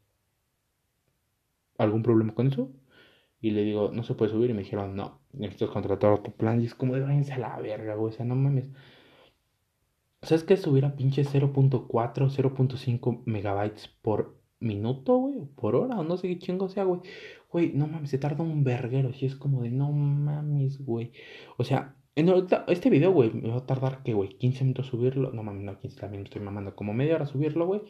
¿Algún 1.78 2.04
problema 2.04 2.34
con 2.34 2.48
eso? 2.48 2.72
Y 3.42 3.52
le 3.52 3.64
digo, 3.64 3.92
no 3.94 4.04
se 4.04 4.16
puede 4.16 4.32
subir. 4.32 4.50
Y 4.50 4.54
me 4.54 4.64
dijeron, 4.64 4.96
no, 4.96 5.20
necesitas 5.34 5.70
contratar 5.70 6.12
otro 6.12 6.34
plan. 6.34 6.62
Y 6.62 6.66
es 6.66 6.76
como 6.76 6.96
de 6.96 7.02
váyanse 7.02 7.34
a 7.34 7.40
la 7.40 7.60
verga, 7.60 7.96
güey. 7.96 8.14
O 8.14 8.16
sea, 8.16 8.26
no 8.26 8.36
mames. 8.36 8.70
¿Sabes 10.22 10.44
qué? 10.44 10.58
Subir 10.58 10.86
a 10.86 10.96
pinche 10.96 11.24
0.4, 11.24 11.88
0.5 11.88 13.24
megabytes 13.26 13.88
por 14.02 14.40
minuto, 14.60 15.18
güey. 15.18 15.46
Por 15.56 15.76
hora, 15.76 16.00
o 16.00 16.04
no 16.04 16.18
sé 16.18 16.28
qué 16.28 16.40
chingo 16.40 16.70
sea, 16.70 16.84
güey. 16.84 17.02
Güey, 17.52 17.72
no 17.74 17.88
mames, 17.88 18.10
se 18.10 18.18
tarda 18.18 18.44
un 18.44 18.64
verguero. 18.64 19.12
Y 19.20 19.26
es 19.26 19.36
como 19.36 19.62
de, 19.62 19.72
no 19.72 19.92
mames, 19.92 20.84
güey. 20.86 21.12
O 21.58 21.64
sea, 21.64 21.96
en 22.16 22.30
este 22.68 22.90
video, 22.90 23.12
güey, 23.12 23.32
me 23.34 23.50
va 23.50 23.58
a 23.58 23.66
tardar, 23.66 24.04
¿qué, 24.04 24.14
güey? 24.14 24.30
15 24.38 24.64
minutos 24.64 24.88
subirlo. 24.88 25.32
No 25.32 25.44
mames, 25.44 25.64
no, 25.64 25.80
15 25.80 26.00
también 26.00 26.24
estoy 26.24 26.42
mamando. 26.42 26.76
Como 26.76 26.94
media 26.94 27.16
hora 27.16 27.26
subirlo, 27.26 27.68
güey. 27.68 27.82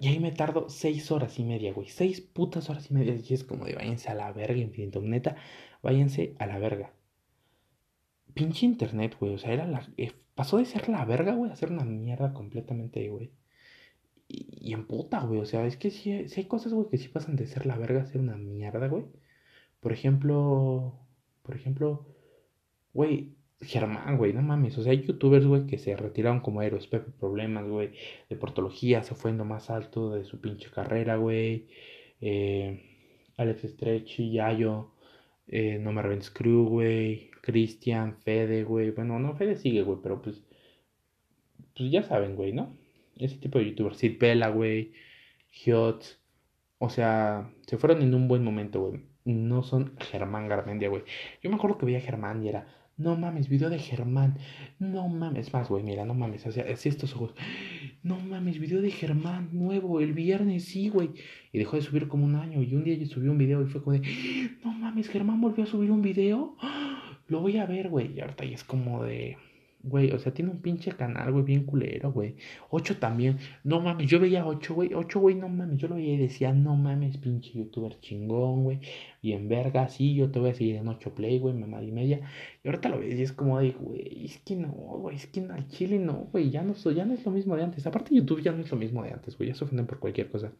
Y 0.00 0.08
ahí 0.08 0.20
me 0.20 0.30
tardo 0.32 0.68
6 0.68 1.10
horas 1.10 1.38
y 1.38 1.44
media, 1.44 1.72
güey. 1.72 1.88
6 1.88 2.20
putas 2.20 2.70
horas 2.70 2.90
y 2.90 2.94
media. 2.94 3.14
Y 3.16 3.34
es 3.34 3.44
como 3.44 3.64
de, 3.64 3.74
váyanse 3.74 4.08
a 4.10 4.14
la 4.14 4.32
verga, 4.32 4.58
infinito. 4.58 5.00
Neta, 5.02 5.36
váyanse 5.82 6.34
a 6.38 6.46
la 6.46 6.58
verga. 6.58 6.92
Pinche 8.34 8.66
internet, 8.66 9.16
güey. 9.18 9.34
O 9.34 9.38
sea, 9.38 9.52
era 9.52 9.66
la. 9.66 9.86
Eh, 9.96 10.12
pasó 10.34 10.58
de 10.58 10.66
ser 10.66 10.88
la 10.88 11.04
verga, 11.04 11.34
güey, 11.34 11.50
a 11.50 11.56
ser 11.56 11.72
una 11.72 11.84
mierda 11.84 12.32
completamente, 12.32 13.08
güey. 13.08 13.32
Y, 14.28 14.72
en 14.74 14.86
puta, 14.86 15.20
güey. 15.22 15.40
O 15.40 15.46
sea, 15.46 15.66
es 15.66 15.76
que 15.76 15.90
sí, 15.90 16.12
hay 16.12 16.44
cosas, 16.44 16.72
güey, 16.74 16.88
que 16.90 16.98
sí 16.98 17.08
pasan 17.08 17.36
de 17.36 17.46
ser 17.46 17.66
la 17.66 17.78
verga 17.78 18.02
a 18.02 18.06
ser 18.06 18.20
una 18.20 18.36
mierda, 18.36 18.88
güey. 18.88 19.04
Por 19.80 19.92
ejemplo. 19.92 20.94
Por 21.42 21.56
ejemplo. 21.56 22.06
Güey, 22.94 23.36
Germán, 23.60 24.18
güey, 24.18 24.32
no 24.32 24.42
mames. 24.42 24.76
O 24.78 24.82
sea, 24.82 24.92
hay 24.92 25.02
youtubers, 25.02 25.46
güey, 25.46 25.66
que 25.66 25.78
se 25.78 25.96
retiraron 25.96 26.40
como 26.40 26.62
héroes. 26.62 26.86
Pepe 26.86 27.10
Problemas, 27.12 27.66
güey. 27.68 27.92
De 28.28 28.36
portología, 28.36 29.02
se 29.02 29.14
fue 29.14 29.30
en 29.30 29.38
lo 29.38 29.44
más 29.44 29.70
alto 29.70 30.10
de 30.14 30.24
su 30.24 30.40
pinche 30.40 30.70
carrera, 30.70 31.16
güey. 31.16 31.68
Eh, 32.20 32.82
Alex 33.36 33.62
Stretchy, 33.62 34.32
Yayo. 34.32 34.92
Eh, 35.48 35.78
no 35.80 35.92
me 35.92 36.02
Crew, 36.32 36.68
güey. 36.68 37.30
Cristian, 37.42 38.16
Fede, 38.22 38.64
güey. 38.64 38.90
Bueno, 38.90 39.18
no, 39.18 39.34
Fede 39.36 39.56
sigue, 39.56 39.82
güey, 39.82 39.98
pero 40.02 40.22
pues. 40.22 40.42
Pues 41.76 41.90
ya 41.90 42.02
saben, 42.02 42.36
güey, 42.36 42.52
¿no? 42.52 42.76
Ese 43.18 43.36
tipo 43.36 43.58
de 43.58 43.66
youtubers. 43.66 43.98
Sid 43.98 44.18
Pela, 44.18 44.48
güey. 44.48 44.92
Giot. 45.50 46.18
O 46.78 46.90
sea, 46.90 47.50
se 47.66 47.76
fueron 47.76 48.02
en 48.02 48.14
un 48.14 48.28
buen 48.28 48.44
momento, 48.44 48.80
güey. 48.80 49.02
No 49.24 49.62
son 49.62 49.94
Germán 49.98 50.48
Garmendia, 50.48 50.88
güey. 50.88 51.02
Yo 51.42 51.50
me 51.50 51.56
acuerdo 51.56 51.78
que 51.78 51.86
veía 51.86 51.98
a 51.98 52.02
Germán 52.02 52.42
y 52.44 52.48
era. 52.48 52.66
No 52.98 53.16
mames, 53.16 53.48
video 53.48 53.70
de 53.70 53.78
Germán. 53.78 54.38
No 54.80 55.08
mames, 55.08 55.52
más, 55.52 55.68
güey, 55.68 55.84
mira, 55.84 56.04
no 56.04 56.14
mames. 56.14 56.44
Así, 56.46 56.60
así 56.60 56.88
estos 56.88 57.14
ojos. 57.14 57.32
No 58.02 58.18
mames, 58.18 58.58
video 58.58 58.82
de 58.82 58.90
Germán 58.90 59.50
nuevo. 59.52 60.00
El 60.00 60.14
viernes, 60.14 60.64
sí, 60.64 60.88
güey. 60.88 61.10
Y 61.52 61.58
dejó 61.58 61.76
de 61.76 61.82
subir 61.82 62.08
como 62.08 62.24
un 62.24 62.34
año. 62.34 62.60
Y 62.60 62.74
un 62.74 62.82
día 62.82 62.96
yo 62.96 63.06
subí 63.06 63.28
un 63.28 63.38
video 63.38 63.62
y 63.62 63.66
fue 63.66 63.82
como 63.84 63.96
de. 63.96 64.02
No 64.64 64.72
mames, 64.72 65.08
Germán 65.08 65.40
volvió 65.40 65.62
a 65.62 65.68
subir 65.68 65.92
un 65.92 66.02
video. 66.02 66.56
Lo 67.28 67.40
voy 67.40 67.58
a 67.58 67.66
ver, 67.66 67.88
güey. 67.88 68.12
Y 68.16 68.20
ahorita 68.20 68.44
ya 68.44 68.54
es 68.54 68.64
como 68.64 69.04
de. 69.04 69.36
Güey, 69.80 70.10
o 70.10 70.18
sea, 70.18 70.34
tiene 70.34 70.50
un 70.50 70.60
pinche 70.60 70.90
canal, 70.92 71.30
güey, 71.30 71.44
bien 71.44 71.64
culero, 71.64 72.12
güey. 72.12 72.34
Ocho 72.70 72.98
también. 72.98 73.38
No 73.62 73.80
mames, 73.80 74.10
yo 74.10 74.18
veía 74.18 74.44
ocho, 74.44 74.74
güey. 74.74 74.92
Ocho, 74.92 75.20
güey, 75.20 75.36
no 75.36 75.48
mames. 75.48 75.78
Yo 75.78 75.86
lo 75.86 75.94
veía 75.94 76.14
y 76.14 76.16
decía, 76.16 76.52
no 76.52 76.74
mames, 76.74 77.16
pinche 77.18 77.52
youtuber 77.52 77.98
chingón, 78.00 78.64
güey. 78.64 78.80
Y 79.22 79.32
en 79.32 79.48
verga, 79.48 79.88
sí, 79.88 80.14
yo 80.14 80.30
te 80.32 80.40
voy 80.40 80.50
a 80.50 80.54
seguir 80.54 80.76
en 80.76 80.88
ocho 80.88 81.14
play, 81.14 81.38
güey, 81.38 81.54
mamá 81.54 81.80
y 81.82 81.92
media. 81.92 82.20
Y 82.64 82.68
ahorita 82.68 82.88
lo 82.88 82.98
ves 82.98 83.18
y 83.18 83.22
es 83.22 83.32
como 83.32 83.60
de, 83.60 83.70
güey, 83.70 84.24
es 84.26 84.38
que 84.38 84.56
no, 84.56 84.68
güey, 84.68 85.16
es 85.16 85.26
que 85.28 85.40
al 85.40 85.68
chile 85.68 85.98
no, 86.00 86.28
güey. 86.32 86.50
Ya 86.50 86.62
no, 86.62 86.74
ya 86.74 87.04
no 87.04 87.14
es 87.14 87.24
lo 87.24 87.30
mismo 87.30 87.56
de 87.56 87.62
antes. 87.62 87.86
Aparte, 87.86 88.14
YouTube 88.14 88.42
ya 88.42 88.50
no 88.52 88.62
es 88.62 88.70
lo 88.70 88.76
mismo 88.76 89.04
de 89.04 89.12
antes, 89.12 89.36
güey. 89.38 89.48
Ya 89.48 89.54
se 89.54 89.64
ofenden 89.64 89.86
por 89.86 90.00
cualquier 90.00 90.28
cosa. 90.28 90.52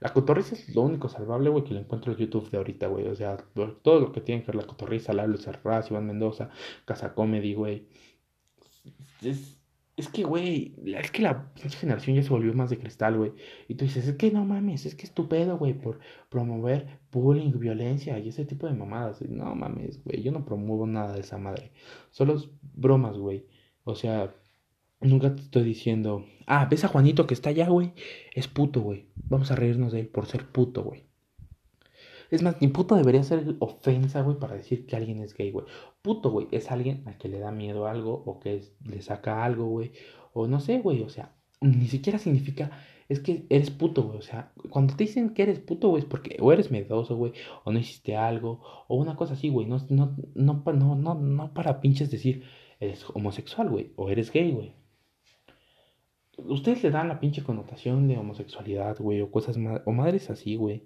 La 0.00 0.12
cotorriza 0.12 0.56
es 0.56 0.74
lo 0.74 0.82
único 0.82 1.08
salvable, 1.08 1.50
güey, 1.50 1.64
que 1.64 1.74
le 1.74 1.80
encuentro 1.80 2.12
en 2.12 2.18
YouTube 2.18 2.50
de 2.50 2.58
ahorita, 2.58 2.88
güey. 2.88 3.06
O 3.06 3.14
sea, 3.14 3.36
todo 3.82 4.00
lo 4.00 4.12
que 4.12 4.20
tiene 4.20 4.42
que 4.42 4.48
ver 4.48 4.56
la 4.56 4.66
cotorriza, 4.66 5.12
Lalo 5.12 5.38
Serraz, 5.38 5.90
Iván 5.90 6.06
Mendoza, 6.06 6.50
Casa 6.84 7.14
Comedy, 7.14 7.54
güey 7.54 7.86
es, 9.22 9.58
es 9.96 10.08
que, 10.08 10.24
güey, 10.24 10.74
es 10.86 11.10
que 11.10 11.22
la 11.22 11.52
generación 11.78 12.16
ya 12.16 12.22
se 12.22 12.30
volvió 12.30 12.52
más 12.54 12.70
de 12.70 12.78
cristal, 12.78 13.16
güey. 13.16 13.32
Y 13.68 13.74
tú 13.76 13.84
dices, 13.84 14.08
es 14.08 14.16
que 14.16 14.30
no 14.30 14.44
mames, 14.44 14.86
es 14.86 14.94
que 14.94 15.04
es 15.04 15.12
tu 15.12 15.28
pedo, 15.28 15.56
güey, 15.58 15.74
por 15.74 16.00
promover 16.30 17.00
bullying, 17.12 17.52
violencia 17.58 18.18
y 18.18 18.28
ese 18.28 18.44
tipo 18.44 18.66
de 18.66 18.74
mamadas. 18.74 19.22
No 19.22 19.54
mames, 19.54 20.02
güey, 20.04 20.22
yo 20.22 20.32
no 20.32 20.44
promuevo 20.44 20.86
nada 20.86 21.14
de 21.14 21.20
esa 21.20 21.38
madre. 21.38 21.70
Solo 22.10 22.34
es 22.36 22.48
bromas, 22.74 23.16
güey. 23.18 23.46
O 23.84 23.94
sea, 23.94 24.34
nunca 25.00 25.34
te 25.34 25.42
estoy 25.42 25.62
diciendo, 25.64 26.26
ah, 26.46 26.66
ves 26.70 26.84
a 26.84 26.88
Juanito 26.88 27.26
que 27.26 27.34
está 27.34 27.50
allá, 27.50 27.68
güey. 27.68 27.92
Es 28.34 28.48
puto, 28.48 28.80
güey. 28.80 29.06
Vamos 29.14 29.50
a 29.50 29.56
reírnos 29.56 29.92
de 29.92 30.00
él 30.00 30.08
por 30.08 30.26
ser 30.26 30.46
puto, 30.46 30.82
güey. 30.82 31.04
Es 32.30 32.42
más, 32.42 32.60
ni 32.60 32.68
puto 32.68 32.96
debería 32.96 33.22
ser 33.22 33.56
ofensa, 33.60 34.22
güey, 34.22 34.38
para 34.38 34.54
decir 34.54 34.86
que 34.86 34.96
alguien 34.96 35.20
es 35.20 35.34
gay, 35.34 35.50
güey. 35.50 35.66
Puto, 36.02 36.30
güey, 36.30 36.48
es 36.50 36.70
alguien 36.70 37.06
a 37.06 37.16
que 37.18 37.28
le 37.28 37.38
da 37.38 37.50
miedo 37.50 37.86
algo 37.86 38.22
o 38.26 38.40
que 38.40 38.62
le 38.84 39.02
saca 39.02 39.44
algo, 39.44 39.66
güey. 39.66 39.92
O 40.32 40.46
no 40.46 40.60
sé, 40.60 40.80
güey, 40.80 41.02
o 41.02 41.08
sea, 41.08 41.36
ni 41.60 41.86
siquiera 41.86 42.18
significa, 42.18 42.70
es 43.08 43.20
que 43.20 43.46
eres 43.50 43.70
puto, 43.70 44.02
güey. 44.02 44.18
O 44.18 44.22
sea, 44.22 44.52
cuando 44.70 44.96
te 44.96 45.04
dicen 45.04 45.34
que 45.34 45.42
eres 45.42 45.60
puto, 45.60 45.88
güey, 45.88 46.02
es 46.02 46.08
porque 46.08 46.36
o 46.40 46.52
eres 46.52 46.70
miedoso, 46.70 47.16
güey, 47.16 47.32
o 47.64 47.72
no 47.72 47.78
hiciste 47.78 48.16
algo, 48.16 48.60
o 48.88 48.96
una 48.96 49.16
cosa 49.16 49.34
así, 49.34 49.48
güey. 49.48 49.66
No, 49.66 49.78
no, 49.90 50.16
no, 50.34 50.62
no, 50.64 50.94
no, 50.96 51.14
no 51.14 51.54
para 51.54 51.80
pinches 51.80 52.10
decir, 52.10 52.44
eres 52.80 53.04
homosexual, 53.14 53.68
güey, 53.70 53.92
o 53.96 54.10
eres 54.10 54.32
gay, 54.32 54.52
güey. 54.52 54.74
Ustedes 56.36 56.82
le 56.82 56.90
dan 56.90 57.08
la 57.08 57.20
pinche 57.20 57.44
connotación 57.44 58.08
de 58.08 58.18
homosexualidad, 58.18 58.98
güey, 58.98 59.20
o 59.20 59.30
cosas 59.30 59.56
más, 59.56 59.82
o 59.84 59.92
madres 59.92 60.30
así, 60.30 60.56
güey. 60.56 60.84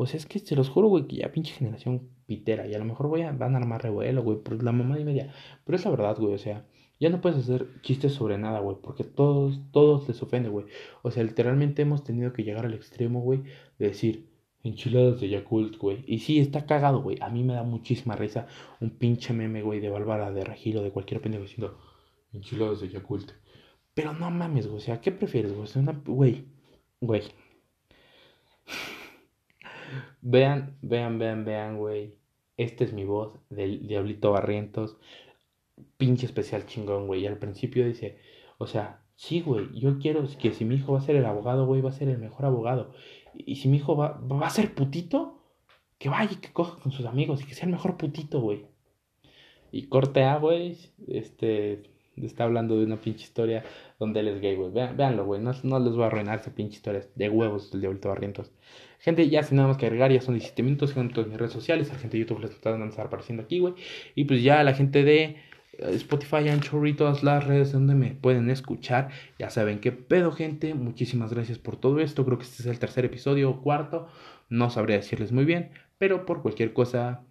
O 0.00 0.06
sea, 0.06 0.16
es 0.16 0.26
que 0.26 0.38
se 0.38 0.54
los 0.54 0.68
juro, 0.70 0.86
güey, 0.86 1.08
que 1.08 1.16
ya 1.16 1.32
pinche 1.32 1.52
generación 1.52 2.08
pitera. 2.26 2.68
Y 2.68 2.74
a 2.74 2.78
lo 2.78 2.84
mejor 2.84 3.08
voy 3.08 3.22
a, 3.22 3.32
van 3.32 3.56
a 3.56 3.58
armar 3.58 3.82
revuelo, 3.82 4.22
güey, 4.22 4.38
por 4.38 4.62
la 4.62 4.70
mamá 4.70 4.98
y 5.00 5.04
media. 5.04 5.34
Pero 5.64 5.76
es 5.76 5.84
la 5.84 5.90
verdad, 5.90 6.16
güey, 6.18 6.34
o 6.34 6.38
sea, 6.38 6.64
ya 7.00 7.10
no 7.10 7.20
puedes 7.20 7.38
hacer 7.40 7.66
chistes 7.82 8.12
sobre 8.12 8.38
nada, 8.38 8.60
güey, 8.60 8.76
porque 8.80 9.02
todos, 9.02 9.60
todos 9.72 10.06
les 10.06 10.22
ofende, 10.22 10.48
güey. 10.50 10.66
O 11.02 11.10
sea, 11.10 11.24
literalmente 11.24 11.82
hemos 11.82 12.04
tenido 12.04 12.32
que 12.32 12.44
llegar 12.44 12.64
al 12.64 12.74
extremo, 12.74 13.20
güey, 13.20 13.42
de 13.80 13.88
decir 13.88 14.28
enchiladas 14.62 15.20
de 15.20 15.30
Yakult, 15.30 15.78
güey. 15.78 16.04
Y 16.06 16.20
sí, 16.20 16.38
está 16.38 16.64
cagado, 16.64 17.02
güey. 17.02 17.16
A 17.20 17.28
mí 17.28 17.42
me 17.42 17.54
da 17.54 17.64
muchísima 17.64 18.14
risa 18.14 18.46
un 18.80 18.90
pinche 18.90 19.32
meme, 19.32 19.62
güey, 19.62 19.80
de 19.80 19.88
Bárbara, 19.90 20.30
de 20.30 20.44
Regilo, 20.44 20.82
de 20.82 20.92
cualquier 20.92 21.20
pendejo 21.20 21.42
diciendo 21.42 21.76
enchiladas 22.32 22.80
de 22.80 22.88
Yakult. 22.90 23.32
Pero 23.94 24.12
no 24.12 24.30
mames, 24.30 24.68
güey, 24.68 24.78
o 24.78 24.80
sea, 24.80 25.00
¿qué 25.00 25.10
prefieres, 25.10 25.52
güey? 25.52 25.68
Güey, 26.06 26.44
güey. 27.00 27.22
Vean, 30.20 30.76
vean, 30.82 31.18
vean, 31.18 31.44
vean, 31.44 31.78
güey. 31.78 32.14
Esta 32.56 32.84
es 32.84 32.92
mi 32.92 33.04
voz 33.04 33.38
del 33.50 33.86
Diablito 33.86 34.32
Barrientos. 34.32 34.96
Pinche 35.96 36.26
especial 36.26 36.66
chingón, 36.66 37.06
güey. 37.06 37.22
Y 37.22 37.26
al 37.26 37.38
principio 37.38 37.86
dice, 37.86 38.18
o 38.58 38.66
sea, 38.66 39.02
sí, 39.14 39.40
güey, 39.40 39.68
yo 39.78 39.98
quiero 39.98 40.24
que 40.40 40.52
si 40.52 40.64
mi 40.64 40.76
hijo 40.76 40.92
va 40.92 40.98
a 40.98 41.02
ser 41.02 41.16
el 41.16 41.26
abogado, 41.26 41.66
güey, 41.66 41.80
va 41.80 41.90
a 41.90 41.92
ser 41.92 42.08
el 42.08 42.18
mejor 42.18 42.46
abogado. 42.46 42.92
Y 43.34 43.56
si 43.56 43.68
mi 43.68 43.76
hijo 43.76 43.96
va, 43.96 44.18
va 44.20 44.46
a 44.46 44.50
ser 44.50 44.74
putito, 44.74 45.42
que 45.98 46.08
vaya 46.08 46.32
y 46.32 46.36
que 46.36 46.52
coja 46.52 46.80
con 46.80 46.92
sus 46.92 47.06
amigos 47.06 47.42
y 47.42 47.46
que 47.46 47.54
sea 47.54 47.66
el 47.66 47.72
mejor 47.72 47.96
putito, 47.96 48.40
güey. 48.40 48.66
Y 49.70 49.88
corte 49.88 50.24
A, 50.24 50.38
güey, 50.38 50.78
este, 51.08 51.90
está 52.26 52.44
hablando 52.44 52.78
de 52.78 52.84
una 52.84 52.96
pinche 52.96 53.24
historia 53.24 53.64
donde 53.98 54.20
él 54.20 54.28
es 54.28 54.40
gay, 54.40 54.56
güey. 54.56 54.70
Vean, 54.72 54.96
véanlo, 54.96 55.24
güey. 55.24 55.40
No, 55.40 55.52
no, 55.62 55.78
les 55.78 55.94
voy 55.94 56.04
a 56.04 56.06
arruinar 56.06 56.40
esa 56.40 56.54
pinche 56.54 56.76
historia 56.76 57.02
de 57.14 57.28
huevos 57.28 57.70
del 57.70 57.80
Diablito 57.80 58.08
Barrientos. 58.08 58.50
Gente, 59.00 59.28
ya 59.28 59.42
sin 59.42 59.56
nada 59.56 59.68
más 59.68 59.76
que 59.76 59.86
agregar, 59.86 60.10
ya 60.10 60.20
son 60.20 60.34
17 60.34 60.62
minutos 60.62 60.96
en 60.96 61.10
todas 61.10 61.28
mis 61.28 61.38
redes 61.38 61.52
sociales. 61.52 61.88
La 61.88 61.98
gente 61.98 62.16
de 62.16 62.24
YouTube 62.24 62.40
les 62.40 62.50
está 62.50 62.72
apareciendo 63.02 63.42
aquí, 63.42 63.60
güey. 63.60 63.74
Y 64.14 64.24
pues 64.24 64.42
ya 64.42 64.62
la 64.64 64.74
gente 64.74 65.04
de 65.04 65.36
eh, 65.78 65.94
Spotify, 65.94 66.48
Anchor 66.48 66.86
y 66.88 66.94
todas 66.94 67.22
las 67.22 67.46
redes 67.46 67.72
donde 67.72 67.94
me 67.94 68.14
pueden 68.14 68.50
escuchar. 68.50 69.10
Ya 69.38 69.50
saben 69.50 69.80
qué 69.80 69.92
pedo, 69.92 70.32
gente. 70.32 70.74
Muchísimas 70.74 71.32
gracias 71.32 71.58
por 71.58 71.76
todo 71.76 72.00
esto. 72.00 72.24
Creo 72.24 72.38
que 72.38 72.44
este 72.44 72.62
es 72.62 72.66
el 72.66 72.78
tercer 72.78 73.04
episodio 73.04 73.50
o 73.50 73.62
cuarto. 73.62 74.08
No 74.48 74.70
sabría 74.70 74.96
decirles 74.96 75.32
muy 75.32 75.44
bien. 75.44 75.70
Pero 75.98 76.26
por 76.26 76.42
cualquier 76.42 76.72
cosa, 76.72 77.24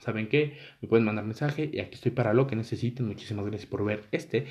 ¿saben 0.00 0.28
qué? 0.28 0.58
Me 0.82 0.88
pueden 0.88 1.04
mandar 1.04 1.24
mensaje 1.24 1.70
y 1.72 1.80
aquí 1.80 1.94
estoy 1.94 2.12
para 2.12 2.34
lo 2.34 2.46
que 2.46 2.56
necesiten. 2.56 3.06
Muchísimas 3.06 3.46
gracias 3.46 3.70
por 3.70 3.84
ver 3.84 4.04
este. 4.12 4.46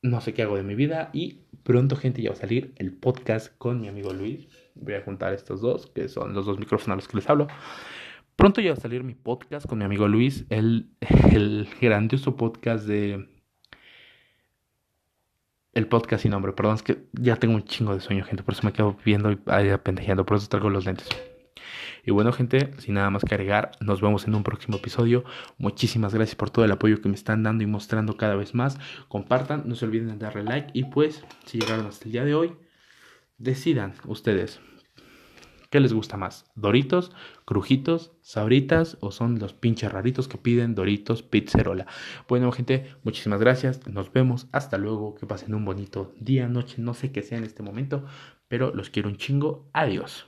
No 0.00 0.20
sé 0.20 0.32
qué 0.32 0.42
hago 0.42 0.56
de 0.56 0.62
mi 0.62 0.76
vida 0.76 1.10
y 1.12 1.42
pronto, 1.64 1.96
gente, 1.96 2.22
ya 2.22 2.30
va 2.30 2.36
a 2.36 2.40
salir 2.40 2.72
el 2.76 2.92
podcast 2.92 3.56
con 3.58 3.80
mi 3.80 3.88
amigo 3.88 4.12
Luis 4.12 4.46
voy 4.80 4.94
a 4.94 5.02
juntar 5.02 5.32
estos 5.32 5.60
dos, 5.60 5.86
que 5.88 6.08
son 6.08 6.34
los 6.34 6.46
dos 6.46 6.58
micrófonos 6.58 6.92
a 6.92 6.96
los 6.96 7.08
que 7.08 7.16
les 7.16 7.28
hablo. 7.28 7.48
Pronto 8.36 8.60
ya 8.60 8.70
va 8.70 8.76
a 8.76 8.80
salir 8.80 9.02
mi 9.02 9.14
podcast 9.14 9.66
con 9.66 9.78
mi 9.78 9.84
amigo 9.84 10.06
Luis, 10.06 10.46
el, 10.48 10.90
el 11.32 11.68
grandioso 11.80 12.36
podcast 12.36 12.86
de... 12.86 13.28
El 15.74 15.86
podcast 15.86 16.22
sin 16.22 16.32
nombre, 16.32 16.52
perdón, 16.52 16.74
es 16.74 16.82
que 16.82 17.04
ya 17.12 17.36
tengo 17.36 17.54
un 17.54 17.64
chingo 17.64 17.94
de 17.94 18.00
sueño, 18.00 18.24
gente, 18.24 18.42
por 18.42 18.54
eso 18.54 18.62
me 18.64 18.72
quedo 18.72 18.96
viendo 19.04 19.30
y 19.30 19.36
pendejeando, 19.36 20.26
por 20.26 20.36
eso 20.36 20.48
traigo 20.48 20.70
los 20.70 20.86
lentes. 20.86 21.08
Y 22.04 22.10
bueno, 22.10 22.32
gente, 22.32 22.70
sin 22.78 22.94
nada 22.94 23.10
más 23.10 23.24
que 23.24 23.34
agregar, 23.34 23.72
nos 23.80 24.00
vemos 24.00 24.26
en 24.26 24.34
un 24.34 24.42
próximo 24.42 24.78
episodio. 24.78 25.24
Muchísimas 25.58 26.14
gracias 26.14 26.36
por 26.36 26.50
todo 26.50 26.64
el 26.64 26.72
apoyo 26.72 27.00
que 27.00 27.08
me 27.08 27.14
están 27.14 27.42
dando 27.42 27.64
y 27.64 27.66
mostrando 27.66 28.16
cada 28.16 28.34
vez 28.34 28.54
más. 28.54 28.78
Compartan, 29.08 29.64
no 29.66 29.74
se 29.74 29.84
olviden 29.84 30.08
de 30.08 30.24
darle 30.24 30.44
like 30.44 30.70
y 30.72 30.84
pues, 30.84 31.24
si 31.44 31.58
llegaron 31.58 31.86
hasta 31.86 32.06
el 32.06 32.12
día 32.12 32.24
de 32.24 32.34
hoy, 32.34 32.56
decidan 33.38 33.94
ustedes. 34.06 34.60
¿Qué 35.70 35.80
les 35.80 35.92
gusta 35.92 36.16
más? 36.16 36.46
¿Doritos, 36.54 37.12
crujitos, 37.44 38.12
sabritas 38.22 38.96
o 39.00 39.10
son 39.10 39.38
los 39.38 39.52
pinches 39.52 39.92
raritos 39.92 40.26
que 40.26 40.38
piden 40.38 40.74
Doritos, 40.74 41.22
pizzerola? 41.22 41.86
Bueno, 42.26 42.50
gente, 42.52 42.94
muchísimas 43.02 43.40
gracias. 43.40 43.86
Nos 43.86 44.10
vemos. 44.10 44.46
Hasta 44.50 44.78
luego. 44.78 45.14
Que 45.14 45.26
pasen 45.26 45.54
un 45.54 45.66
bonito 45.66 46.14
día, 46.18 46.48
noche, 46.48 46.76
no 46.78 46.94
sé 46.94 47.12
qué 47.12 47.20
sea 47.20 47.36
en 47.36 47.44
este 47.44 47.62
momento, 47.62 48.06
pero 48.48 48.74
los 48.74 48.88
quiero 48.88 49.10
un 49.10 49.18
chingo. 49.18 49.68
Adiós. 49.74 50.26